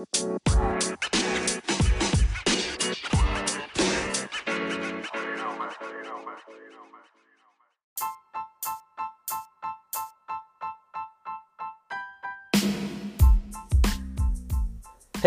[0.00, 0.06] Hey,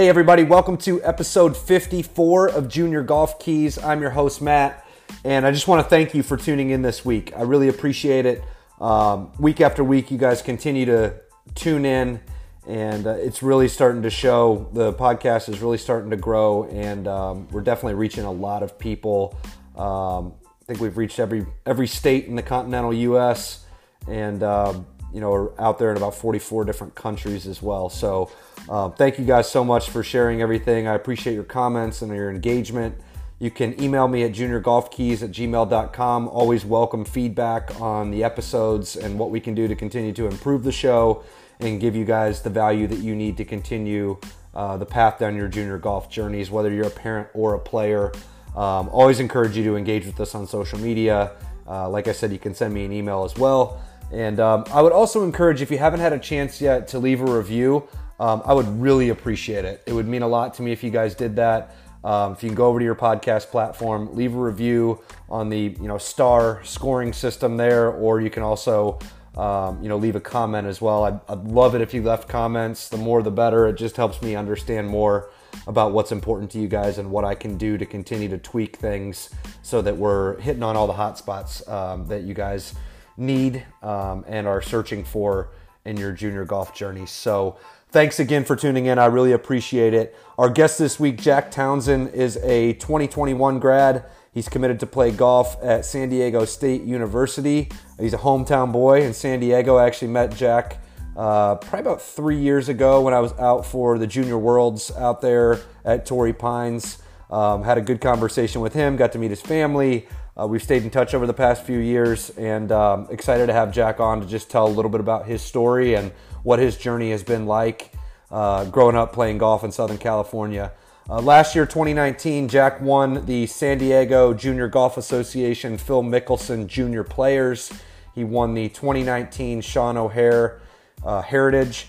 [0.10, 3.78] everybody, welcome to episode 54 of Junior Golf Keys.
[3.78, 4.88] I'm your host, Matt,
[5.24, 7.32] and I just want to thank you for tuning in this week.
[7.38, 8.44] I really appreciate it.
[8.82, 11.14] Um, week after week, you guys continue to
[11.54, 12.22] tune in,
[12.68, 14.70] and uh, it's really starting to show.
[14.74, 18.80] The podcast is really starting to grow, and um, we're definitely reaching a lot of
[18.80, 19.38] people.
[19.76, 23.66] Um, I think we've reached every every state in the continental U.S.
[24.08, 27.90] and um, you know are out there in about 44 different countries as well.
[27.90, 28.32] So
[28.70, 30.88] uh, thank you guys so much for sharing everything.
[30.88, 32.96] I appreciate your comments and your engagement.
[33.40, 36.28] You can email me at juniorgolfkeys at gmail.com.
[36.30, 40.64] Always welcome feedback on the episodes and what we can do to continue to improve
[40.64, 41.26] the show
[41.64, 44.18] and give you guys the value that you need to continue
[44.54, 48.12] uh, the path down your junior golf journeys, whether you're a parent or a player.
[48.56, 51.32] Um, always encourage you to engage with us on social media.
[51.68, 53.82] Uh, like I said, you can send me an email as well.
[54.12, 57.22] And um, I would also encourage, if you haven't had a chance yet to leave
[57.22, 57.88] a review,
[58.20, 59.82] um, I would really appreciate it.
[59.88, 61.76] It would mean a lot to me if you guys did that.
[62.04, 65.58] Um, if you can go over to your podcast platform, leave a review on the
[65.80, 69.00] you know star scoring system there, or you can also
[69.38, 71.04] um, you know leave a comment as well.
[71.06, 72.90] I'd, I'd, love it if you left comments.
[72.90, 73.68] The more, the better.
[73.68, 75.30] It just helps me understand more
[75.68, 78.78] about what's important to you guys and what I can do to continue to tweak
[78.78, 79.30] things
[79.62, 82.76] so that we're hitting on all the hot spots um, that you guys
[83.18, 85.50] need um, and are searching for
[85.86, 87.06] in your junior golf journey.
[87.06, 87.58] So,
[87.90, 88.98] thanks again for tuning in.
[88.98, 90.16] I really appreciate it.
[90.38, 94.06] Our guest this week, Jack Townsend, is a 2021 grad.
[94.34, 97.70] He's committed to play golf at San Diego State University.
[98.00, 99.76] He's a hometown boy in San Diego.
[99.78, 100.80] I actually met Jack
[101.16, 105.22] uh, probably about three years ago when I was out for the Junior Worlds out
[105.22, 106.98] there at Torrey Pines.
[107.30, 110.08] Um, had a good conversation with him, got to meet his family.
[110.40, 113.72] Uh, we've stayed in touch over the past few years and um, excited to have
[113.72, 116.12] Jack on to just tell a little bit about his story and
[116.42, 117.94] what his journey has been like
[118.32, 120.72] uh, growing up playing golf in Southern California.
[121.10, 127.04] Uh, last year, 2019, Jack won the San Diego Junior Golf Association Phil Mickelson Junior
[127.04, 127.74] Players.
[128.16, 130.62] He won the 2019 Sean O'Hair
[131.04, 131.88] uh, Heritage.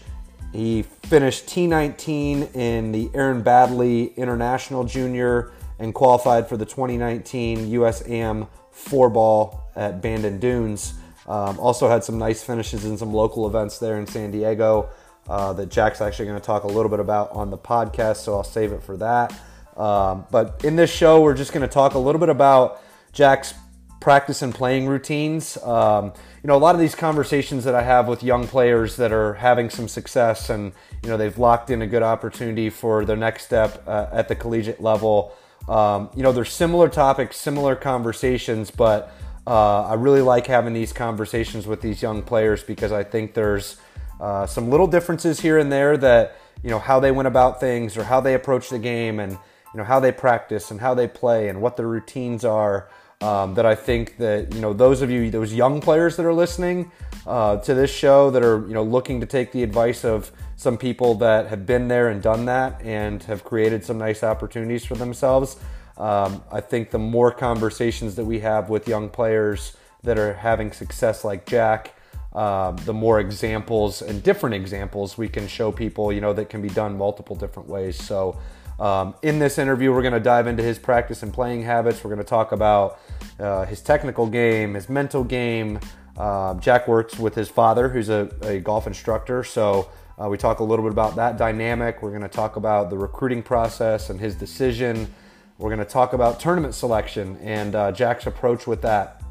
[0.52, 8.48] He finished T19 in the Aaron Baddeley International Junior and qualified for the 2019 USAM
[8.72, 10.94] four ball at Bandon Dunes.
[11.28, 14.90] Um, also had some nice finishes in some local events there in San Diego
[15.28, 18.34] uh, that Jack's actually going to talk a little bit about on the podcast, so
[18.34, 19.32] I'll save it for that.
[19.76, 22.80] Um, but in this show, we're just going to talk a little bit about
[23.12, 23.54] Jack's
[24.00, 25.56] practice and playing routines.
[25.62, 26.12] Um,
[26.42, 29.32] you know, a lot of these conversations that I have with young players that are
[29.34, 33.46] having some success and, you know, they've locked in a good opportunity for their next
[33.46, 35.34] step uh, at the collegiate level.
[35.70, 39.10] Um, you know, they're similar topics, similar conversations, but
[39.46, 43.78] uh, I really like having these conversations with these young players because I think there's
[44.24, 47.94] uh, some little differences here and there that, you know, how they went about things
[47.94, 51.06] or how they approach the game and, you know, how they practice and how they
[51.06, 52.88] play and what their routines are.
[53.20, 56.34] Um, that I think that you know those of you those young players that are
[56.34, 56.90] listening
[57.26, 60.76] uh, to this show that are you know looking to take the advice of some
[60.76, 64.96] people that have been there and done that and have created some nice opportunities for
[64.96, 65.56] themselves.
[65.96, 70.72] Um, I think the more conversations that we have with young players that are having
[70.72, 71.94] success like Jack,
[72.34, 76.60] uh, the more examples and different examples we can show people, you know, that can
[76.60, 78.02] be done multiple different ways.
[78.02, 78.38] So,
[78.80, 82.02] um, in this interview, we're going to dive into his practice and playing habits.
[82.02, 82.98] We're going to talk about
[83.38, 85.78] uh, his technical game, his mental game.
[86.16, 89.44] Uh, Jack works with his father, who's a, a golf instructor.
[89.44, 89.90] So,
[90.20, 92.02] uh, we talk a little bit about that dynamic.
[92.02, 95.12] We're going to talk about the recruiting process and his decision.
[95.58, 99.23] We're going to talk about tournament selection and uh, Jack's approach with that.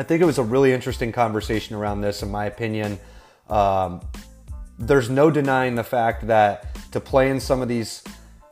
[0.00, 2.98] I think it was a really interesting conversation around this, in my opinion.
[3.50, 4.00] Um,
[4.78, 8.02] there's no denying the fact that to play in some of these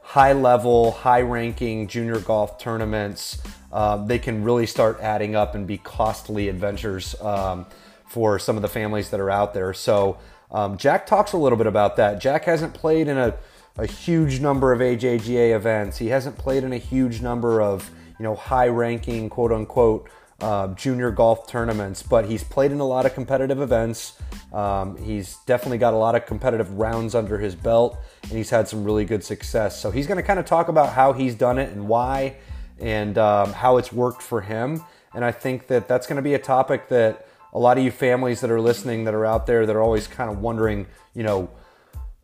[0.03, 3.41] high level, high ranking junior golf tournaments,
[3.73, 7.65] uh, they can really start adding up and be costly adventures um,
[8.07, 9.73] for some of the families that are out there.
[9.73, 10.19] So,
[10.51, 12.21] um, Jack talks a little bit about that.
[12.21, 13.35] Jack hasn't played in a,
[13.79, 15.97] a huge number of AJGA events.
[15.97, 21.11] He hasn't played in a huge number of you know high-ranking quote unquote uh, junior
[21.11, 24.21] golf tournaments, but he's played in a lot of competitive events.
[24.53, 28.69] Um, he's definitely got a lot of competitive rounds under his belt, and he's had
[28.69, 29.81] some really good success.
[29.81, 32.37] So he's going to kind of talk about how he's done it and why,
[32.79, 34.83] and um, how it's worked for him.
[35.15, 37.91] And I think that that's going to be a topic that a lot of you
[37.91, 41.23] families that are listening that are out there that are always kind of wondering, you
[41.23, 41.51] know,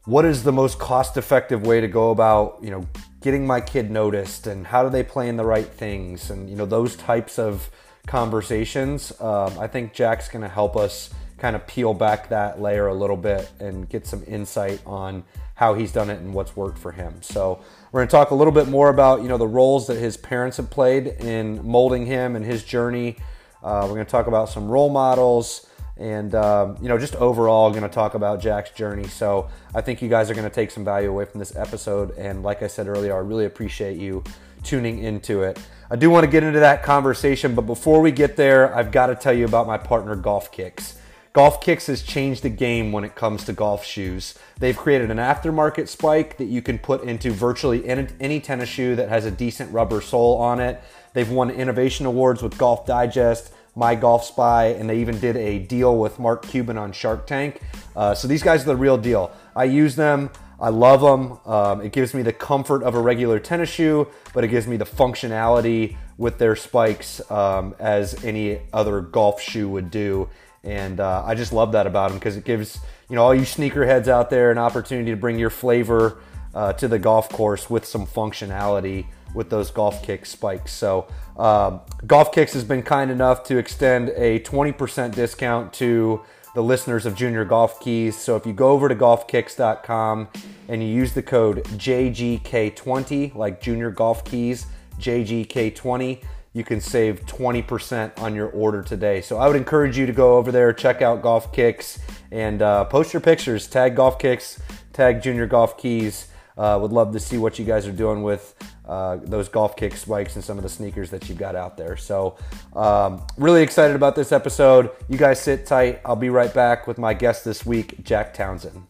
[0.05, 2.87] what is the most cost-effective way to go about, you know,
[3.23, 6.55] getting my kid noticed, and how do they play in the right things, and you
[6.55, 7.71] know, those types of
[8.07, 9.13] conversations.
[9.21, 12.95] Um, I think Jack's going to help us kind of peel back that layer a
[12.95, 15.25] little bit and get some insight on
[15.55, 17.23] how he's done it and what's worked for him.
[17.23, 17.61] So
[17.93, 20.17] we're going to talk a little bit more about you know the roles that his
[20.17, 23.17] parents have played in molding him and his journey.
[23.63, 25.67] Uh, we're going to talk about some role models
[25.97, 29.07] and um, you know just overall going to talk about Jack's journey.
[29.07, 32.17] So I think you guys are going to take some value away from this episode.
[32.19, 34.25] And like I said earlier, I really appreciate you
[34.65, 35.59] tuning into it.
[35.91, 39.07] I do want to get into that conversation, but before we get there, I've got
[39.07, 40.99] to tell you about my partner Golf Kicks.
[41.35, 44.39] Golf Kicks has changed the game when it comes to golf shoes.
[44.61, 49.09] They've created an aftermarket spike that you can put into virtually any tennis shoe that
[49.09, 50.81] has a decent rubber sole on it.
[51.13, 55.59] They've won innovation awards with Golf Digest, My Golf Spy, and they even did a
[55.59, 57.61] deal with Mark Cuban on Shark Tank.
[57.97, 59.33] Uh, so these guys are the real deal.
[59.57, 60.31] I use them.
[60.65, 61.39] I love them.
[61.45, 64.77] Um, it gives me the comfort of a regular tennis shoe, but it gives me
[64.77, 70.29] the functionality with their spikes um, as any other golf shoe would do
[70.65, 73.43] and uh, I just love that about them because it gives you know all you
[73.43, 76.19] sneakerheads out there an opportunity to bring your flavor
[76.55, 80.73] uh, to the golf course with some functionality with those golf kick spikes.
[80.73, 86.23] So um, Golf Kicks has been kind enough to extend a 20% discount to
[86.55, 88.17] the listeners of Junior Golf Keys.
[88.17, 90.29] So if you go over to golfkicks.com
[90.69, 94.67] and you use the code JGK20, like Junior Golf Keys,
[94.99, 96.23] JGK20,
[96.53, 99.21] you can save 20% on your order today.
[99.21, 101.99] So I would encourage you to go over there, check out Golf Kicks,
[102.31, 103.67] and uh, post your pictures.
[103.67, 104.61] Tag Golf Kicks,
[104.93, 106.29] tag Junior Golf Keys.
[106.57, 108.55] Uh, would love to see what you guys are doing with
[108.87, 111.97] uh, those golf kick spikes and some of the sneakers that you've got out there.
[111.97, 112.37] So,
[112.75, 114.91] um, really excited about this episode.
[115.09, 116.01] You guys sit tight.
[116.05, 118.87] I'll be right back with my guest this week, Jack Townsend.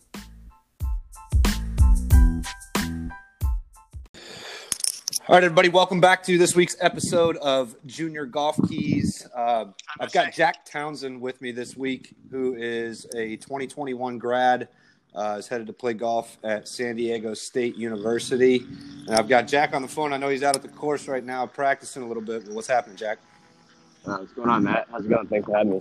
[5.27, 9.27] All right, everybody, welcome back to this week's episode of Junior Golf Keys.
[9.35, 9.65] Uh,
[9.99, 14.69] I've got Jack Townsend with me this week, who is a 2021 grad,
[15.15, 18.67] uh, is headed to play golf at San Diego State University.
[19.07, 20.13] And I've got Jack on the phone.
[20.13, 22.45] I know he's out at the course right now, practicing a little bit.
[22.45, 23.19] But what's happening, Jack?
[24.07, 24.89] Uh, what's going on, Matt?
[24.91, 25.27] How's it going?
[25.27, 25.81] Thanks for having me.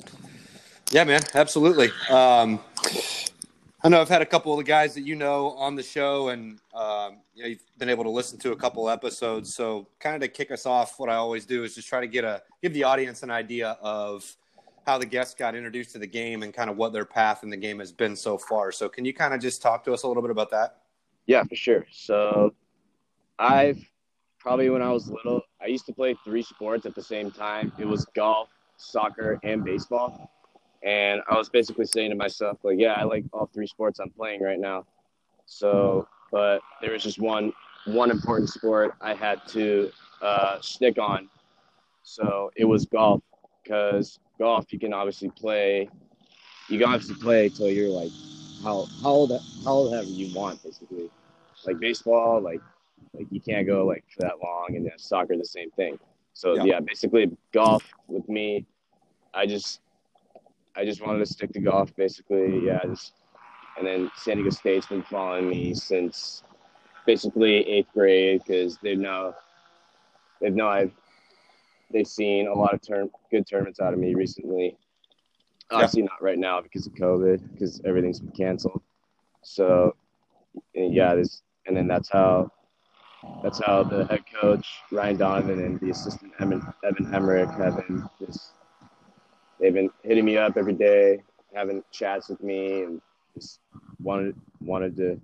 [0.92, 1.90] Yeah, man, absolutely.
[2.10, 2.60] Um,
[3.84, 6.30] I know I've had a couple of the guys that you know on the show,
[6.30, 9.54] and um, you know, you've been able to listen to a couple episodes.
[9.54, 12.08] So, kind of to kick us off, what I always do is just try to
[12.08, 14.38] get a give the audience an idea of
[14.86, 17.50] how the guests got introduced to the game and kind of what their path in
[17.50, 18.72] the game has been so far.
[18.72, 20.82] So, can you kind of just talk to us a little bit about that?
[21.26, 21.86] Yeah, for sure.
[21.92, 22.54] So,
[23.40, 23.80] I've
[24.40, 27.72] probably when I was little, I used to play three sports at the same time.
[27.80, 30.30] It was golf, soccer, and baseball.
[30.84, 34.10] And I was basically saying to myself, like, yeah, I like all three sports I'm
[34.10, 34.86] playing right now.
[35.46, 37.54] So, but there was just one
[37.86, 39.92] one important sport I had to
[40.22, 41.30] uh, stick on.
[42.04, 43.22] So it was golf,
[43.64, 45.90] because golf you can obviously play.
[46.70, 48.12] You can obviously play till you're like
[48.64, 49.32] how how old
[49.64, 51.10] how old ever you want, basically.
[51.66, 52.62] Like baseball, like
[53.14, 56.00] like you can't go like for that long, and then soccer the same thing.
[56.34, 58.66] So yeah, yeah basically golf with me.
[59.34, 59.82] I just
[60.76, 62.66] I just wanted to stick to golf, basically.
[62.66, 63.14] Yeah, just,
[63.78, 66.44] and then San Diego State's been following me since
[67.06, 69.36] basically eighth grade because they know
[70.42, 70.92] they know I've
[71.94, 74.76] they've seen a lot of term good tournaments out of me recently.
[75.72, 78.82] Obviously, not right now because of COVID, because everything's been canceled.
[79.44, 79.96] So,
[80.74, 82.52] yeah, this and then that's how
[83.42, 88.08] that's how the head coach Ryan Donovan and the assistant Evan, Evan Hemrick have been
[88.20, 88.52] just
[89.60, 91.24] they've been hitting me up every day,
[91.54, 93.02] having chats with me, and
[93.34, 93.60] just
[94.02, 95.20] wanted wanted to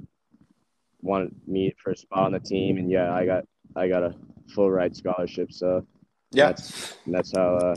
[1.01, 2.77] wanted me for a spot on the team.
[2.77, 3.45] And yeah, I got
[3.75, 4.15] I got a
[4.53, 5.51] full ride scholarship.
[5.51, 5.85] So
[6.31, 7.75] yeah, that's that's how uh,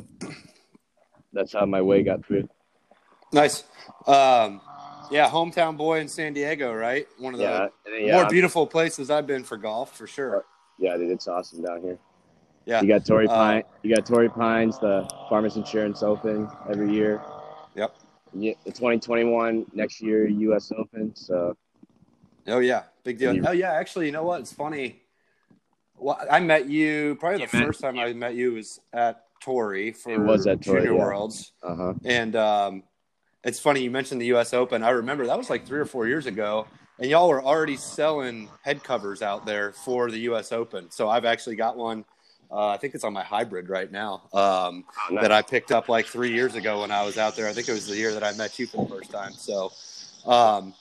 [1.32, 2.48] that's how my way got through.
[3.32, 3.64] Nice.
[4.06, 4.60] Um,
[5.10, 7.06] yeah, hometown boy in San Diego, right?
[7.18, 10.44] One of the yeah, yeah, more beautiful places I've been for golf, for sure.
[10.78, 11.98] Yeah, dude, it's awesome down here.
[12.64, 12.80] Yeah.
[12.80, 17.20] You got Torrey uh, you got Torrey Pines, the Farmers Insurance Open every year.
[17.74, 17.94] Yep.
[18.34, 20.72] Yeah, the 2021 next year U.S.
[20.76, 21.14] Open.
[21.14, 21.56] So.
[22.46, 23.46] Oh yeah, big deal.
[23.46, 24.40] Oh yeah, actually, you know what?
[24.40, 25.01] It's funny.
[26.02, 30.10] Well, I met you probably the first time I met you was at Torrey for
[30.10, 31.04] it was at Torrey, Junior yeah.
[31.04, 31.52] Worlds.
[31.62, 31.94] Uh-huh.
[32.04, 32.82] And um,
[33.44, 34.52] it's funny you mentioned the U.S.
[34.52, 34.82] Open.
[34.82, 36.66] I remember that was like three or four years ago,
[36.98, 40.50] and y'all were already selling head covers out there for the U.S.
[40.52, 40.90] Open.
[40.90, 42.04] So I've actually got one
[42.52, 45.22] uh, I think it's on my hybrid right now um, oh, nice.
[45.22, 47.48] that I picked up like three years ago when I was out there.
[47.48, 49.32] I think it was the year that I met you for the first time.
[49.32, 49.72] So,
[50.26, 50.74] um,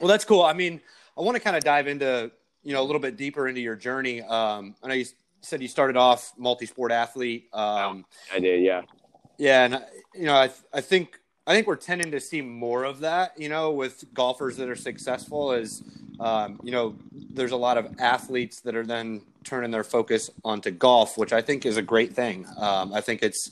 [0.00, 0.42] Well, that's cool.
[0.42, 0.82] I mean,
[1.16, 2.30] I want to kind of dive into
[2.62, 4.22] you know a little bit deeper into your journey.
[4.22, 5.06] Um, I know you
[5.40, 7.48] said you started off multi-sport athlete.
[7.52, 8.82] Um, I did, yeah.
[9.38, 13.00] Yeah, and you know, I I think I think we're tending to see more of
[13.00, 13.32] that.
[13.38, 15.82] You know, with golfers that are successful, is
[16.20, 20.70] um, you know, there's a lot of athletes that are then turning their focus onto
[20.70, 22.46] golf, which I think is a great thing.
[22.56, 23.50] Um, I think it's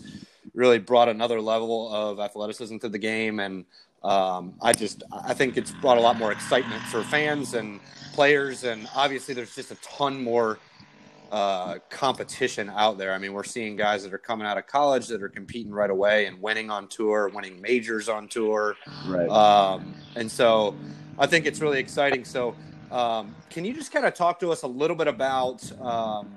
[0.54, 3.64] really brought another level of athleticism to the game, and
[4.04, 7.80] um, I just I think it's brought a lot more excitement for fans and
[8.20, 10.58] players, and obviously there's just a ton more
[11.32, 13.14] uh, competition out there.
[13.14, 15.88] I mean, we're seeing guys that are coming out of college that are competing right
[15.88, 18.76] away and winning on tour, winning majors on tour.
[19.06, 19.26] Right.
[19.30, 20.76] Um, and so
[21.18, 22.26] I think it's really exciting.
[22.26, 22.54] So,
[22.92, 26.36] um, can you just kind of talk to us a little bit about um,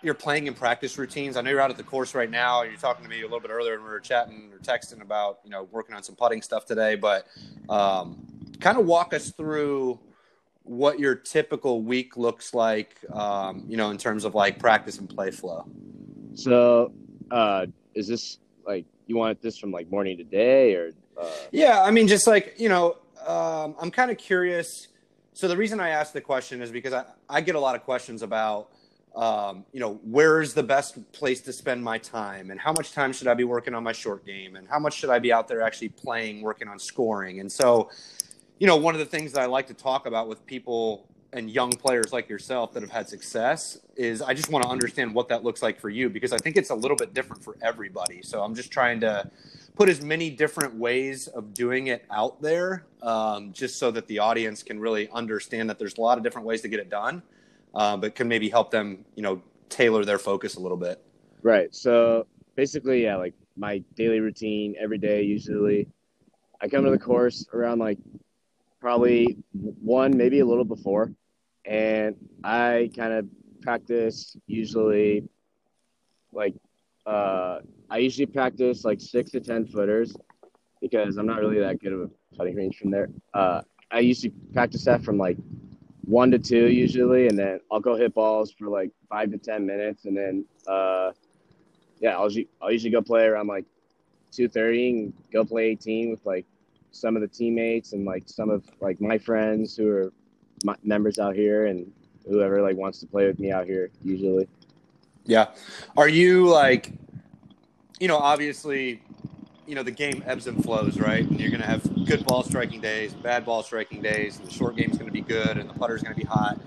[0.00, 1.36] your playing and practice routines?
[1.36, 2.62] I know you're out at the course right now.
[2.62, 5.40] You're talking to me a little bit earlier and we were chatting or texting about,
[5.42, 7.26] you know, working on some putting stuff today, but
[7.68, 8.24] um,
[8.60, 9.98] kind of walk us through
[10.66, 15.08] what your typical week looks like, um, you know, in terms of like practice and
[15.08, 15.64] play flow.
[16.34, 16.92] So,
[17.30, 20.92] uh, is this like you want this from like morning to day or?
[21.20, 21.30] Uh...
[21.52, 22.96] Yeah, I mean, just like you know,
[23.26, 24.88] um, I'm kind of curious.
[25.32, 27.82] So the reason I asked the question is because I, I get a lot of
[27.82, 28.70] questions about,
[29.14, 32.92] um, you know, where is the best place to spend my time, and how much
[32.92, 35.32] time should I be working on my short game, and how much should I be
[35.32, 37.90] out there actually playing, working on scoring, and so
[38.58, 41.50] you know, one of the things that I like to talk about with people and
[41.50, 45.28] young players like yourself that have had success is I just want to understand what
[45.28, 48.22] that looks like for you because I think it's a little bit different for everybody.
[48.22, 49.30] So I'm just trying to
[49.74, 54.18] put as many different ways of doing it out there, um, just so that the
[54.18, 57.22] audience can really understand that there's a lot of different ways to get it done,
[57.74, 61.02] uh, but can maybe help them, you know, tailor their focus a little bit.
[61.42, 61.74] Right.
[61.74, 65.22] So basically, yeah, like my daily routine every day.
[65.22, 65.86] Usually,
[66.60, 67.98] I come to the course around like
[68.80, 71.12] probably one, maybe a little before.
[71.64, 73.26] And I kind of
[73.62, 75.24] practice usually
[76.32, 76.54] like,
[77.06, 80.16] uh, I usually practice like six to 10 footers
[80.80, 83.08] because I'm not really that good of a putting range from there.
[83.34, 85.36] Uh, I usually practice that from like
[86.04, 89.66] one to two usually, and then I'll go hit balls for like five to 10
[89.66, 90.04] minutes.
[90.04, 91.12] And then, uh,
[92.00, 92.30] yeah, I'll,
[92.62, 93.64] I'll usually go play around like
[94.32, 96.44] 2.30 and go play 18 with like
[96.96, 100.12] some of the teammates and like some of like my friends who are
[100.64, 101.90] my members out here and
[102.28, 104.48] whoever like wants to play with me out here usually.
[105.24, 105.48] Yeah.
[105.96, 106.92] Are you like
[107.98, 109.00] you know, obviously,
[109.66, 111.24] you know, the game ebbs and flows, right?
[111.28, 114.52] And you're going to have good ball striking days, bad ball striking days, and the
[114.52, 116.60] short game's going to be good and the putter's going to be hot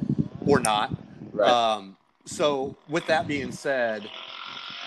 [0.45, 0.93] or not.
[1.31, 1.50] Right.
[1.50, 4.09] Um, so with that being said,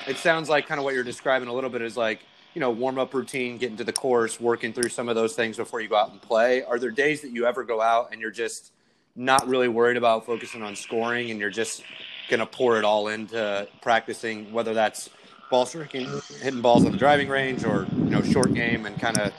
[0.07, 2.21] it sounds like kind of what you're describing a little bit is like
[2.55, 5.57] you know, warm up routine, getting to the course, working through some of those things
[5.57, 6.63] before you go out and play?
[6.65, 8.73] Are there days that you ever go out and you're just
[9.17, 11.83] not really worried about focusing on scoring and you're just
[12.29, 15.11] going to pour it all into practicing, whether that's
[15.51, 16.09] ball striking,
[16.41, 19.33] hitting balls on the driving range or, you know, short game and kind of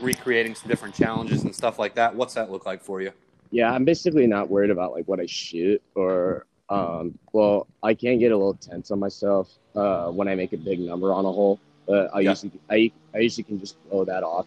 [0.00, 2.14] recreating some different challenges and stuff like that?
[2.14, 3.12] What's that look like for you?
[3.50, 8.18] Yeah, I'm basically not worried about like what I shoot or um, well, I can
[8.18, 11.32] get a little tense on myself uh, when I make a big number on a
[11.32, 11.60] hole.
[11.86, 12.30] But I yeah.
[12.30, 14.46] usually I I usually can just blow that off.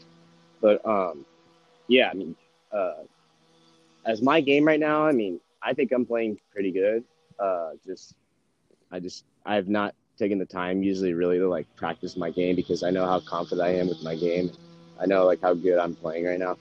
[0.61, 1.25] But um,
[1.87, 2.35] yeah, I mean,
[2.71, 3.03] uh,
[4.05, 7.03] as my game right now, I mean, I think I'm playing pretty good.
[7.39, 8.15] Uh, just
[8.91, 12.55] I just I have not taken the time usually really to like practice my game
[12.55, 14.51] because I know how confident I am with my game.
[14.99, 16.57] I know like how good I'm playing right now.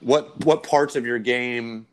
[0.00, 1.86] What what parts of your game,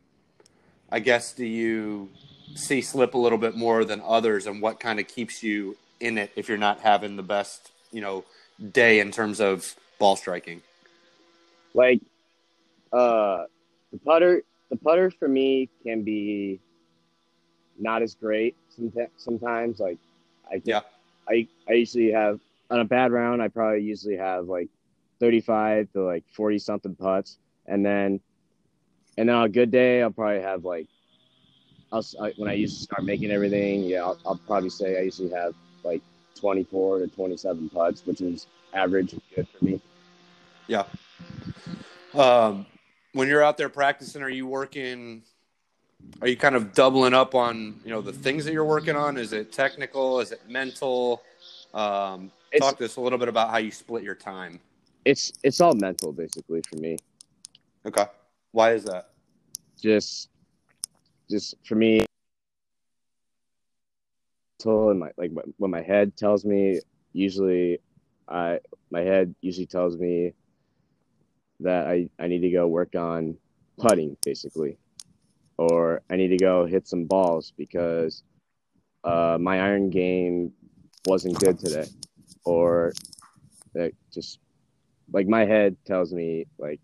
[0.90, 2.08] I guess, do you
[2.56, 6.18] see slip a little bit more than others, and what kind of keeps you in
[6.18, 8.24] it if you're not having the best, you know,
[8.72, 10.62] day in terms of ball striking?
[11.74, 12.00] Like,
[12.92, 13.44] uh,
[13.92, 16.60] the putter, the putter for me can be
[17.78, 18.56] not as great
[19.16, 19.78] sometimes.
[19.78, 19.98] Like,
[20.50, 20.80] I yeah,
[21.28, 22.40] I I usually have
[22.70, 23.42] on a bad round.
[23.42, 24.68] I probably usually have like
[25.20, 28.20] thirty-five to like forty something putts, and then
[29.16, 30.88] and then on a good day, I'll probably have like
[31.92, 35.02] I'll, I, when I used to start making everything, yeah, I'll, I'll, probably say I
[35.02, 36.02] usually have like
[36.34, 39.80] 24 to 27 putts, which is average and good for me.
[40.66, 40.84] Yeah.
[42.14, 42.66] Um,
[43.12, 45.22] when you're out there practicing, are you working?
[46.22, 49.16] Are you kind of doubling up on you know the things that you're working on?
[49.16, 50.20] Is it technical?
[50.20, 51.22] Is it mental?
[51.74, 54.60] Um, talk to us a little bit about how you split your time.
[55.04, 56.96] It's it's all mental basically for me.
[57.86, 58.06] Okay.
[58.52, 59.10] Why is that?
[59.80, 60.28] Just
[61.30, 62.04] just for me
[64.66, 66.80] and my like what my head tells me
[67.12, 67.78] usually
[68.28, 68.58] i
[68.90, 70.32] my head usually tells me
[71.60, 73.36] that I, I need to go work on
[73.78, 74.78] putting basically,
[75.58, 78.22] or I need to go hit some balls because
[79.04, 80.52] uh, my iron game
[81.06, 81.86] wasn't good today,
[82.44, 82.94] or
[83.74, 84.38] that just
[85.12, 86.80] like my head tells me like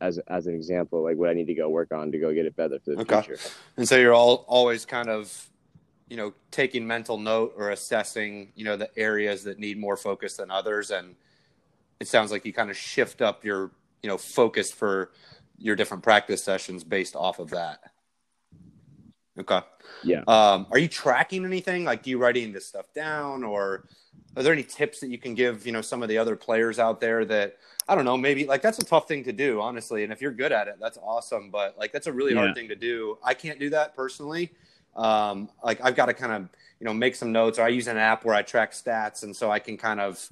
[0.00, 2.46] as as an example like what I need to go work on to go get
[2.46, 3.22] it better for the Okay.
[3.22, 3.40] future.
[3.76, 5.48] And so you're all always kind of,
[6.08, 10.36] you know, taking mental note or assessing, you know, the areas that need more focus
[10.36, 10.90] than others.
[10.90, 11.16] And
[12.00, 13.72] it sounds like you kind of shift up your,
[14.02, 15.10] you know, focus for
[15.58, 17.80] your different practice sessions based off of that.
[19.38, 19.60] Okay.
[20.04, 20.22] Yeah.
[20.26, 21.84] Um, are you tracking anything?
[21.84, 23.88] Like, do you writing this stuff down, or
[24.36, 25.66] are there any tips that you can give?
[25.66, 27.56] You know, some of the other players out there that
[27.88, 28.16] I don't know.
[28.16, 30.04] Maybe like that's a tough thing to do, honestly.
[30.04, 31.50] And if you're good at it, that's awesome.
[31.50, 32.40] But like that's a really Yeah.
[32.40, 33.18] hard thing to do.
[33.22, 34.52] I can't do that personally.
[34.96, 36.48] Um, like I've got to kind of
[36.80, 39.34] you know make some notes, or I use an app where I track stats, and
[39.34, 40.28] so I can kind of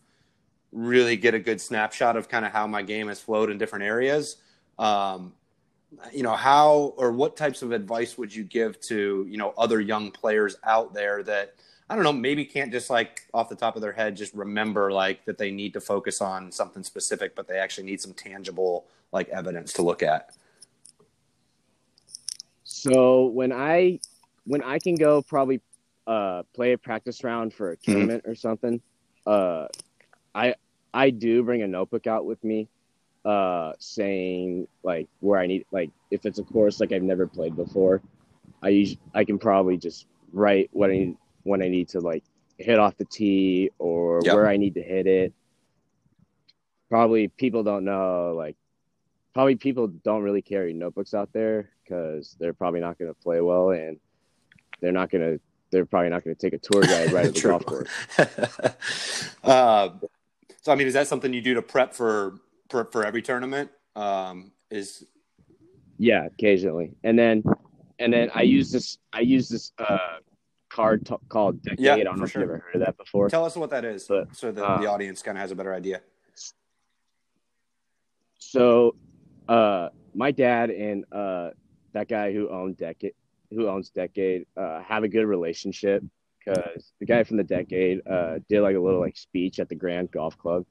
[0.72, 3.84] really get a good snapshot of kind of how my game has flowed in different
[3.84, 4.36] areas.
[4.78, 5.34] Um,
[6.12, 9.80] you know how or what types of advice would you give to you know other
[9.80, 11.54] young players out there that
[11.88, 14.90] i don't know maybe can't just like off the top of their head just remember
[14.90, 18.86] like that they need to focus on something specific but they actually need some tangible
[19.12, 20.30] like evidence to look at
[22.84, 24.00] So when I
[24.46, 25.60] when I can go probably
[26.06, 28.80] uh, play a practice round for a tournament or something,
[29.26, 29.66] uh,
[30.34, 30.54] I
[30.92, 32.68] I do bring a notebook out with me,
[33.24, 37.56] uh, saying like where I need like if it's a course like I've never played
[37.56, 38.02] before,
[38.62, 42.24] I us- I can probably just write what I need when I need to like
[42.58, 44.34] hit off the tee or Yep.
[44.34, 45.32] where I need to hit it.
[46.90, 48.56] Probably people don't know like
[49.32, 53.40] probably people don't really carry notebooks out there because they're probably not going to play
[53.40, 53.98] well and
[54.80, 55.40] they're not going to
[55.70, 57.88] they're probably not going to take a tour guide right at the golf course.
[59.44, 59.90] Uh,
[60.62, 62.40] so i mean is that something you do to prep for
[62.70, 63.70] for, for every tournament?
[63.94, 65.04] Um, is
[65.98, 66.94] yeah occasionally.
[67.04, 67.42] And then
[67.98, 69.98] and then i use this i use this uh
[70.70, 71.80] card t- called decade.
[71.80, 72.42] Yeah, i don't know if sure.
[72.42, 73.28] you ever heard of that before.
[73.28, 75.54] Tell us what that is But, so that uh, the audience kind of has a
[75.54, 76.00] better idea.
[78.38, 78.96] So
[79.48, 81.50] uh my dad and uh
[81.92, 83.12] that guy who owned decade
[83.50, 86.02] who owns decade uh have a good relationship
[86.38, 89.74] because the guy from the decade uh did like a little like speech at the
[89.74, 90.64] grand golf club.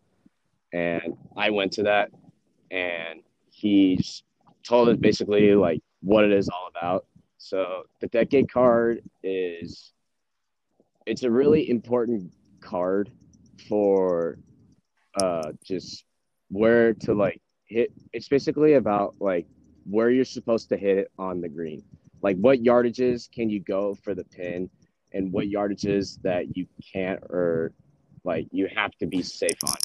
[0.72, 2.12] And i went to that
[2.72, 4.24] and he's
[4.64, 7.06] told us basically like what it is all about.
[7.38, 9.92] So the decade card is
[11.06, 12.32] it's a really important
[12.62, 13.12] card
[13.70, 14.38] for
[15.22, 16.06] uh just
[16.50, 19.46] where to like hit it's basically about like
[19.86, 21.84] where you're supposed to hit it on the green
[22.24, 24.70] like what yardages can you go for the pin
[25.14, 27.72] and what yardages that you can't or
[28.24, 29.76] like you have to be safe on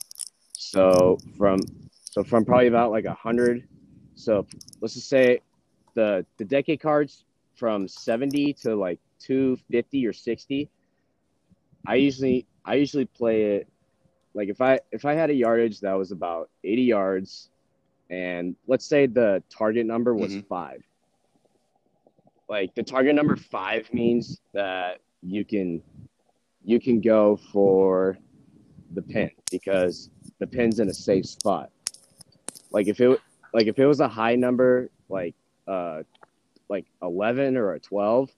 [0.55, 1.61] so from
[1.93, 3.69] so from probably about like a hundred
[4.15, 4.47] so
[4.81, 5.41] let's just say
[5.95, 7.25] the the decade cards
[7.57, 10.71] from 70 to like 250 or 60
[11.87, 13.69] i usually i usually play it
[14.35, 17.51] like if i if i had a yardage that was about 80 yards
[18.11, 20.47] and let's say the target number was Mhm.
[20.47, 20.83] five
[22.49, 25.83] like the target number five means that you can
[26.65, 28.19] you can go for
[28.95, 31.71] the pin because the pin's in a safe spot
[32.71, 33.21] like if it
[33.53, 35.35] like if it was a high number like
[35.67, 36.03] uh
[36.69, 38.31] like 11 or a 12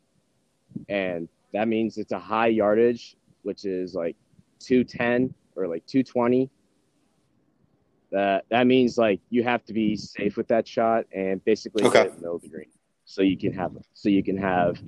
[0.88, 4.16] and that means it's a high yardage which is like
[4.60, 6.50] 210 or like 220
[8.12, 12.02] that that means like you have to be safe with that shot and basically Okay.
[12.02, 12.66] hit it middle of the green
[13.10, 14.80] so you can have so you can have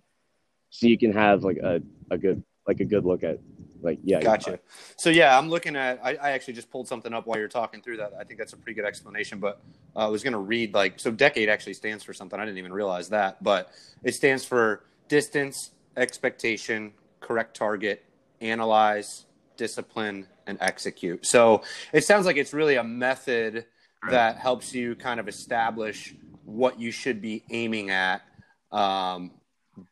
[0.70, 3.40] so you can have like a, a good like a good look at
[3.82, 4.60] like yeah Gotcha.
[4.96, 5.98] So yeah, I'm looking at.
[6.04, 8.12] I, I actually just pulled something up while you're talking through that.
[8.16, 9.40] I think that's a pretty good explanation.
[9.40, 9.60] But
[9.96, 11.10] uh, I was going to read like so.
[11.10, 12.38] Decade actually stands for something.
[12.38, 13.72] I didn't even realize that, but
[14.04, 18.04] it stands for distance, expectation, correct target,
[18.40, 21.26] analyze, discipline, and execute.
[21.26, 23.66] So it sounds like it's really a method
[24.08, 28.22] that helps you kind of establish what you should be aiming at.
[28.70, 29.32] Um,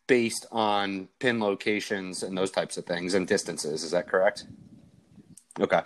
[0.07, 3.83] based on pin locations and those types of things and distances.
[3.83, 4.45] Is that correct?
[5.59, 5.81] Okay.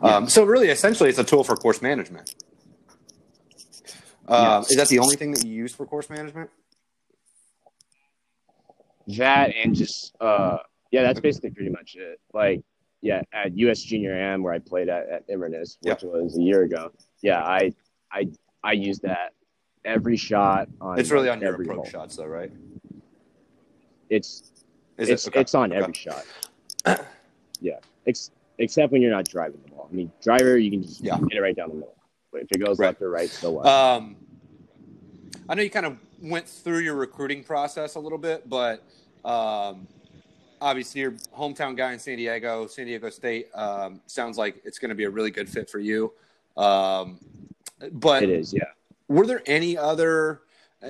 [0.00, 2.34] Um, so really, essentially, it's a tool for course management.
[4.26, 4.70] Uh, Yes.
[4.70, 6.50] Is that the only thing that you use for course management?
[9.06, 10.58] that and just uh
[10.90, 12.62] yeah that's basically pretty much it like
[13.02, 16.62] yeah at us junior am where i played at, at inverness which was a year
[16.62, 16.90] ago
[17.22, 17.70] yeah i
[18.12, 18.26] i
[18.62, 19.32] i used that
[19.84, 21.86] every shot on It's really on your every approach hole.
[21.86, 22.50] shots, though, right?
[24.10, 24.52] it's
[24.98, 25.30] Is it's it?
[25.30, 25.40] Okay.
[25.40, 25.80] it's on Okay.
[25.80, 26.24] every shot
[27.60, 31.00] yeah ex- except when you're not driving the ball i mean driver you can just
[31.00, 31.16] Yeah.
[31.16, 31.96] hit it right down the middle
[32.30, 32.88] But If it goes Right.
[32.88, 33.66] left or right, so what?
[33.66, 34.16] Um,
[35.48, 38.82] I know you kind of went through your recruiting process a little bit, but
[39.24, 39.86] um,
[40.60, 44.88] obviously your hometown guy in San Diego, San Diego State, um, sounds like it's going
[44.90, 46.12] to be a really good fit for you.
[46.56, 47.18] Um,
[47.92, 48.64] but it is, yeah.
[49.14, 50.42] Were there any other?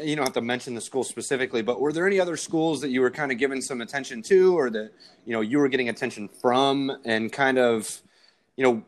[0.03, 2.89] You don't have to mention the school specifically, but were there any other schools that
[2.89, 4.93] you were kind of giving some attention to, or that
[5.25, 8.03] you know you were getting attention from, and kind of,
[8.57, 8.83] you know,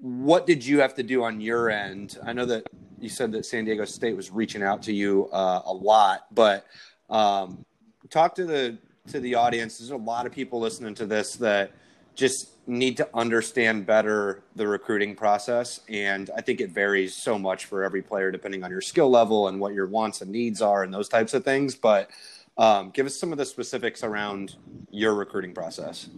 [0.00, 2.18] what did you have to do on your end?
[2.24, 2.66] I know that
[2.98, 6.66] you said that San Diego State was reaching out to you uh, a lot, but
[7.08, 7.64] um,
[8.10, 9.78] talk to the to the audience.
[9.78, 11.72] There's a lot of people listening to this that
[12.14, 17.64] just need to understand better the recruiting process, and I think it varies so much
[17.64, 20.82] for every player depending on your skill level and what your wants and needs are,
[20.82, 21.74] and those types of things.
[21.74, 22.10] But
[22.58, 24.56] um, give us some of the specifics around
[24.90, 26.08] your recruiting process.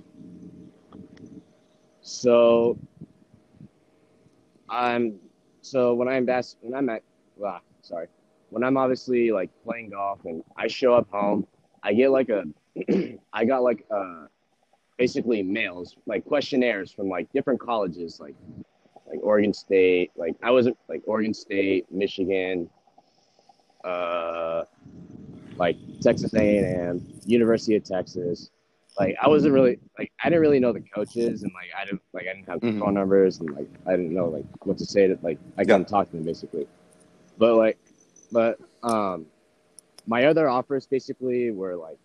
[2.01, 2.79] So
[4.69, 5.21] I'm
[5.61, 7.03] so when I'm bas- when I'm at
[7.45, 8.09] ah, sorry.
[8.51, 11.47] When I'm obviously like playing golf and I show up home,
[11.83, 12.45] I get like a
[13.33, 14.27] I got like uh
[15.07, 18.37] basically mails, like questionnaires from like different colleges like
[19.11, 22.71] like Oregon State, like I wasn't like Oregon State, Michigan,
[23.85, 24.63] uh
[25.59, 28.51] like Texas A&M, University of Texas,
[29.01, 32.03] like I wasn't really like I didn't really know the coaches and like I didn't
[32.13, 32.79] like I didn't have Mhm.
[32.79, 35.89] phone numbers and like I didn't know like what to say to like I couldn't
[35.89, 36.67] talk to them basically.
[37.39, 37.77] But like
[38.31, 39.27] but um
[40.07, 41.99] my other offers basically were like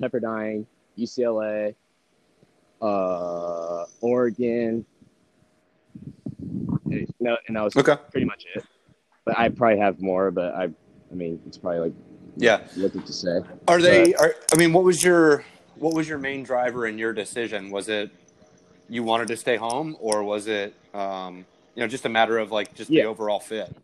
[0.00, 0.64] Pepperdine,
[0.98, 1.74] UCLA,
[2.80, 4.84] uh Oregon.
[7.20, 7.96] No, and that was Okay.
[8.10, 8.64] pretty much it.
[9.24, 10.64] But I probably have more, but I
[11.10, 11.92] I mean it's probably like
[12.36, 12.60] Yeah.
[12.76, 13.40] what to say.
[13.68, 14.14] Are they?
[14.14, 15.44] Are, I mean, what was your
[15.76, 17.70] what was your main driver in your decision?
[17.70, 18.10] Was it
[18.88, 22.50] you wanted to stay home, or was it um, you know just a matter of
[22.50, 23.76] like just the overall fit?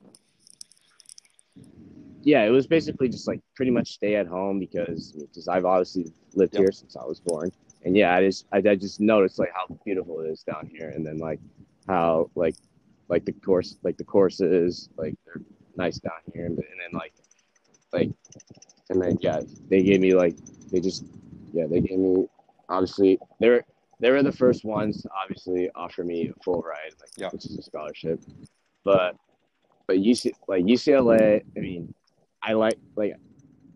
[2.22, 6.12] yeah, it was basically just like pretty much stay at home because because I've obviously
[6.34, 6.60] lived Yep.
[6.62, 7.52] here since I was born,
[7.86, 10.90] and yeah, I just I, I just noticed like how beautiful it is down here,
[10.90, 11.38] and then like
[11.86, 12.56] how like
[13.08, 15.40] like the course like the courses like they're
[15.76, 17.12] nice down here, and, and then like
[17.92, 18.10] like
[18.90, 20.36] and then yeah, they gave me like
[20.72, 21.04] they just
[21.52, 22.26] yeah they gave me
[22.68, 23.64] obviously they were
[24.00, 27.30] they were the first ones to obviously offer me a full ride like Yeah.
[27.30, 28.20] which is a scholarship,
[28.84, 29.14] but
[29.86, 31.94] but UC like UCLA I mean
[32.42, 33.14] I like like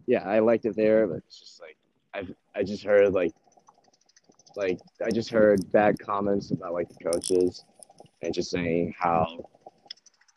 [0.09, 1.77] yeah, I liked it there, but it's just like
[2.13, 3.33] I've I just heard like
[4.57, 7.65] like I just heard bad comments about like the coaches
[8.23, 9.45] and just saying how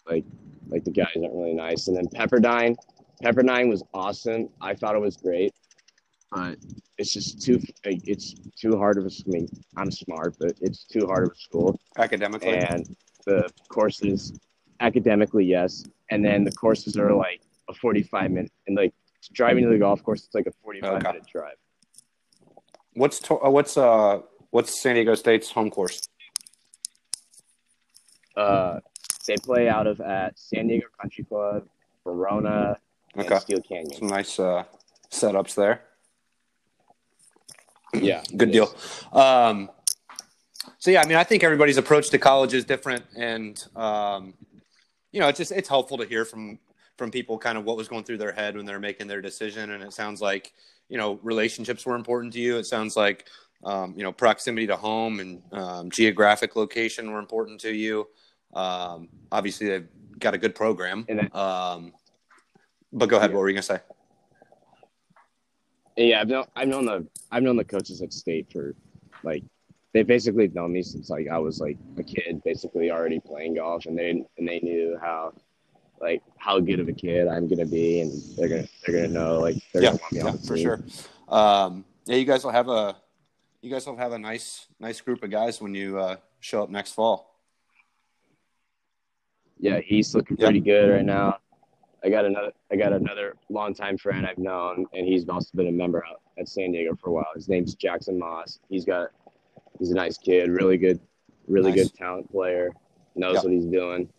[0.10, 0.26] like
[0.68, 1.88] like the guys aren't really nice.
[1.88, 2.76] And then Pepperdine,
[3.24, 4.50] Pepperdine was awesome.
[4.62, 5.54] I thought it was great,
[6.32, 6.58] but
[6.98, 9.10] it's just too it's too hard of a.
[9.10, 9.48] I mean,
[9.78, 12.96] I'm smart, but it's too hard of a school Academically, and
[13.26, 14.34] the courses
[14.80, 18.94] academically yes and then the courses are like a 45 minute and like
[19.32, 21.08] driving to the golf course it's like a 45 Okay.
[21.08, 21.56] minute drive
[22.96, 26.02] what's to, uh, what's uh what's San Diego State's home course?
[28.36, 28.80] uh
[29.28, 31.68] they play out of at san diego country club
[32.04, 32.78] Barona
[33.16, 34.64] and Okay, Steele Canyon some nice uh,
[35.12, 35.82] setups there.
[37.94, 38.74] yeah Good deal.
[39.12, 39.70] Um,
[40.80, 44.34] so yeah, I mean, I think everybody's approach to college is different, and um,
[45.12, 46.60] you know, it's just it's helpful to hear from
[47.04, 49.72] from people kind of what was going through their head when they're making their decision.
[49.72, 50.54] And it sounds like
[50.88, 52.58] you know relationships were important to you.
[52.58, 53.28] It sounds like
[53.66, 58.08] um, you know proximity to home and um, geographic location were important to you.
[58.54, 59.88] Um, obviously, they've
[60.18, 61.06] got a good program.
[61.34, 61.92] Um,
[62.94, 63.32] but go ahead.
[63.32, 63.36] Yeah.
[63.36, 63.80] What were you gonna say?
[65.96, 68.76] yeah i've known i've known the i've known the coaches at state for
[69.24, 69.44] like
[69.94, 73.86] they basically known me since like i was like a kid basically already playing golf
[73.86, 75.32] and they and they knew how
[76.02, 79.40] like how good of a kid i'm gonna be and they're gonna they're gonna know
[79.40, 80.64] like they're yeah, gonna want me yeah, on the for team.
[80.64, 80.80] sure.
[81.30, 82.96] Um, yeah, you guys will have a
[83.62, 86.70] you guys will have a nice nice group of guys when you uh, show up
[86.70, 87.40] next fall.
[89.60, 90.48] yeah, he's looking Yeah.
[90.48, 91.38] pretty good right now.
[92.04, 95.72] I got another I got another longtime friend I've known, and he's also been a
[95.72, 97.28] member out at San Diego for a while.
[97.36, 98.60] His name's Jackson Moss.
[98.70, 99.10] He's got
[99.80, 101.00] he's a nice kid, really good,
[101.48, 101.84] really Nice.
[101.84, 102.72] good talent player,
[103.16, 104.10] knows what he's doing.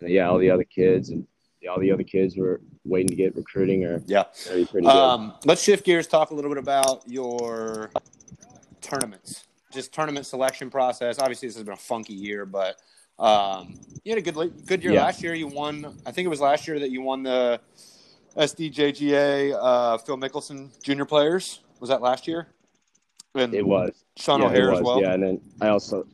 [0.00, 1.26] And yeah, all the other kids and
[1.68, 4.24] all the other kids were waiting to get recruiting or Yeah.
[4.44, 4.86] pretty good.
[4.86, 6.06] Um, let's shift gears.
[6.06, 7.90] Talk a little bit about your
[8.80, 11.18] tournaments, just tournament selection process.
[11.18, 12.80] Obviously, this has been a funky year, but
[13.18, 15.04] um, you had a good good year Yeah.
[15.04, 15.34] last year.
[15.34, 15.98] You won.
[16.06, 17.60] I think it was last year that you won the
[18.36, 21.60] SDJGA uh, Phil Mickelson Junior Players.
[21.80, 22.48] Was that last year?
[23.34, 25.00] And it was Sean yeah, O'Hair was, as well.
[25.02, 26.06] Yeah, and then I also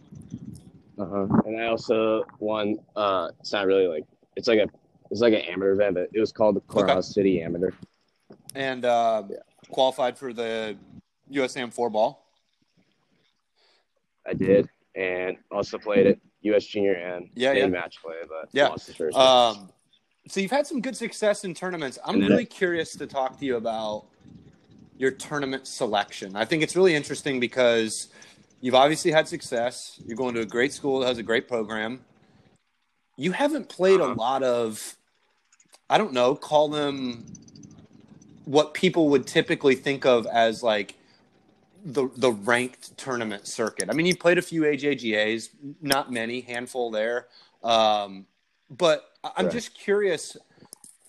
[0.99, 1.27] Uh huh.
[1.47, 2.79] And I also won.
[2.95, 4.05] Uh, it's not really like
[4.37, 4.67] it's like a
[5.11, 7.71] it's like an amateur event, but it was called the Courthouse City Amateur.
[8.55, 9.25] And uh,
[9.71, 10.77] qualified for the
[11.33, 12.25] USAM four ball.
[14.27, 17.67] I did, and also played at US Junior and Yeah, yeah.
[17.67, 18.69] match play, but Yeah.
[18.69, 19.17] lost the first.
[19.17, 19.71] Um,
[20.29, 21.99] so you've had some good success in tournaments.
[22.05, 24.07] I'm And really curious to talk to you about
[24.97, 26.37] your tournament selection.
[26.37, 28.09] I think it's really interesting because
[28.65, 30.01] you've obviously had success.
[30.07, 32.01] You're going to a great school that has a great program.
[33.19, 34.15] You haven't played a Uh-huh.
[34.17, 34.97] lot of,
[35.91, 37.27] I don't know, call them
[38.47, 40.95] what people would typically think of as like
[41.85, 43.91] the the ranked tournament circuit.
[43.91, 45.51] I mean, you played a few AJGAs,
[45.83, 47.27] not many, handful there.
[47.63, 48.27] Um,
[48.71, 49.53] but I'm Right.
[49.53, 50.39] just curious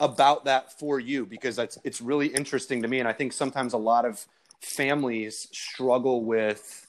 [0.02, 3.72] about that for you because that's it's really interesting to me, and I think sometimes
[3.72, 4.26] a lot of
[4.62, 6.85] families struggle with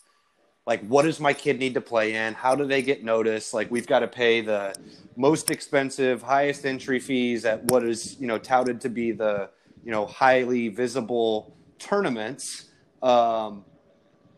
[0.66, 2.35] like what does my kid need to play in?
[2.35, 3.55] How do they get noticed?
[3.55, 4.74] Like we've got to pay the
[5.16, 9.50] most expensive highest entry fees at what is you know touted to be the
[9.85, 12.66] you know highly visible tournaments.
[13.02, 13.64] Um,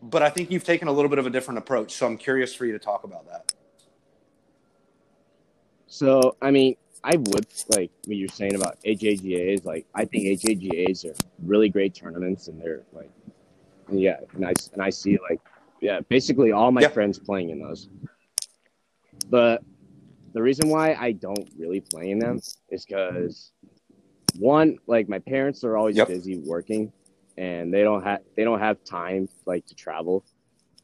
[0.01, 2.55] but i think you've taken a little bit of a different approach so i'm curious
[2.55, 3.53] for you to talk about that.
[5.89, 9.65] So I mean, I would like what you're saying about AJGAs.
[9.65, 13.09] Like, I think AJGAs are really great tournaments, and they're like,
[13.91, 15.41] yeah, and I and I see like,
[15.81, 16.89] yeah, basically all my Yeah.
[16.89, 17.89] friends playing in those.
[19.29, 19.63] But
[20.33, 22.39] the reason why I don't really play in them
[22.69, 23.51] is because
[24.37, 26.07] one, like my parents are always Yep.
[26.07, 26.91] busy working,
[27.37, 30.23] and they don't have they don't have time like to travel.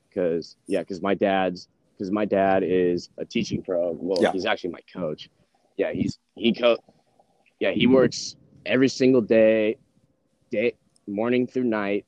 [0.10, 3.92] Because yeah, because my dad's because my dad is a teaching pro.
[3.92, 4.32] Well, Yeah.
[4.32, 5.30] he's actually my coach.
[5.78, 6.78] Yeah, he's he co.
[7.60, 9.78] Yeah, he works every single day,
[10.52, 10.74] day
[11.08, 12.06] morning through night,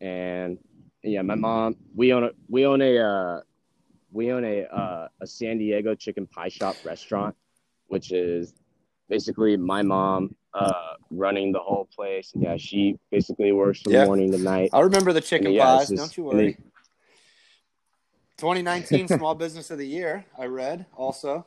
[0.00, 0.58] and
[1.02, 1.76] yeah, my mom.
[1.94, 3.40] We own a we own a uh,
[4.12, 7.34] we own a uh, a San Diego chicken pie shop restaurant,
[7.88, 8.54] which is
[9.08, 12.32] basically my mom uh, running the whole place.
[12.34, 14.04] Yeah, she basically works from Yeah.
[14.04, 14.70] morning to night.
[14.72, 16.56] i remember the chicken Yeah, pies it's don't you worry they-
[18.38, 21.46] 2019 small business of the year i read also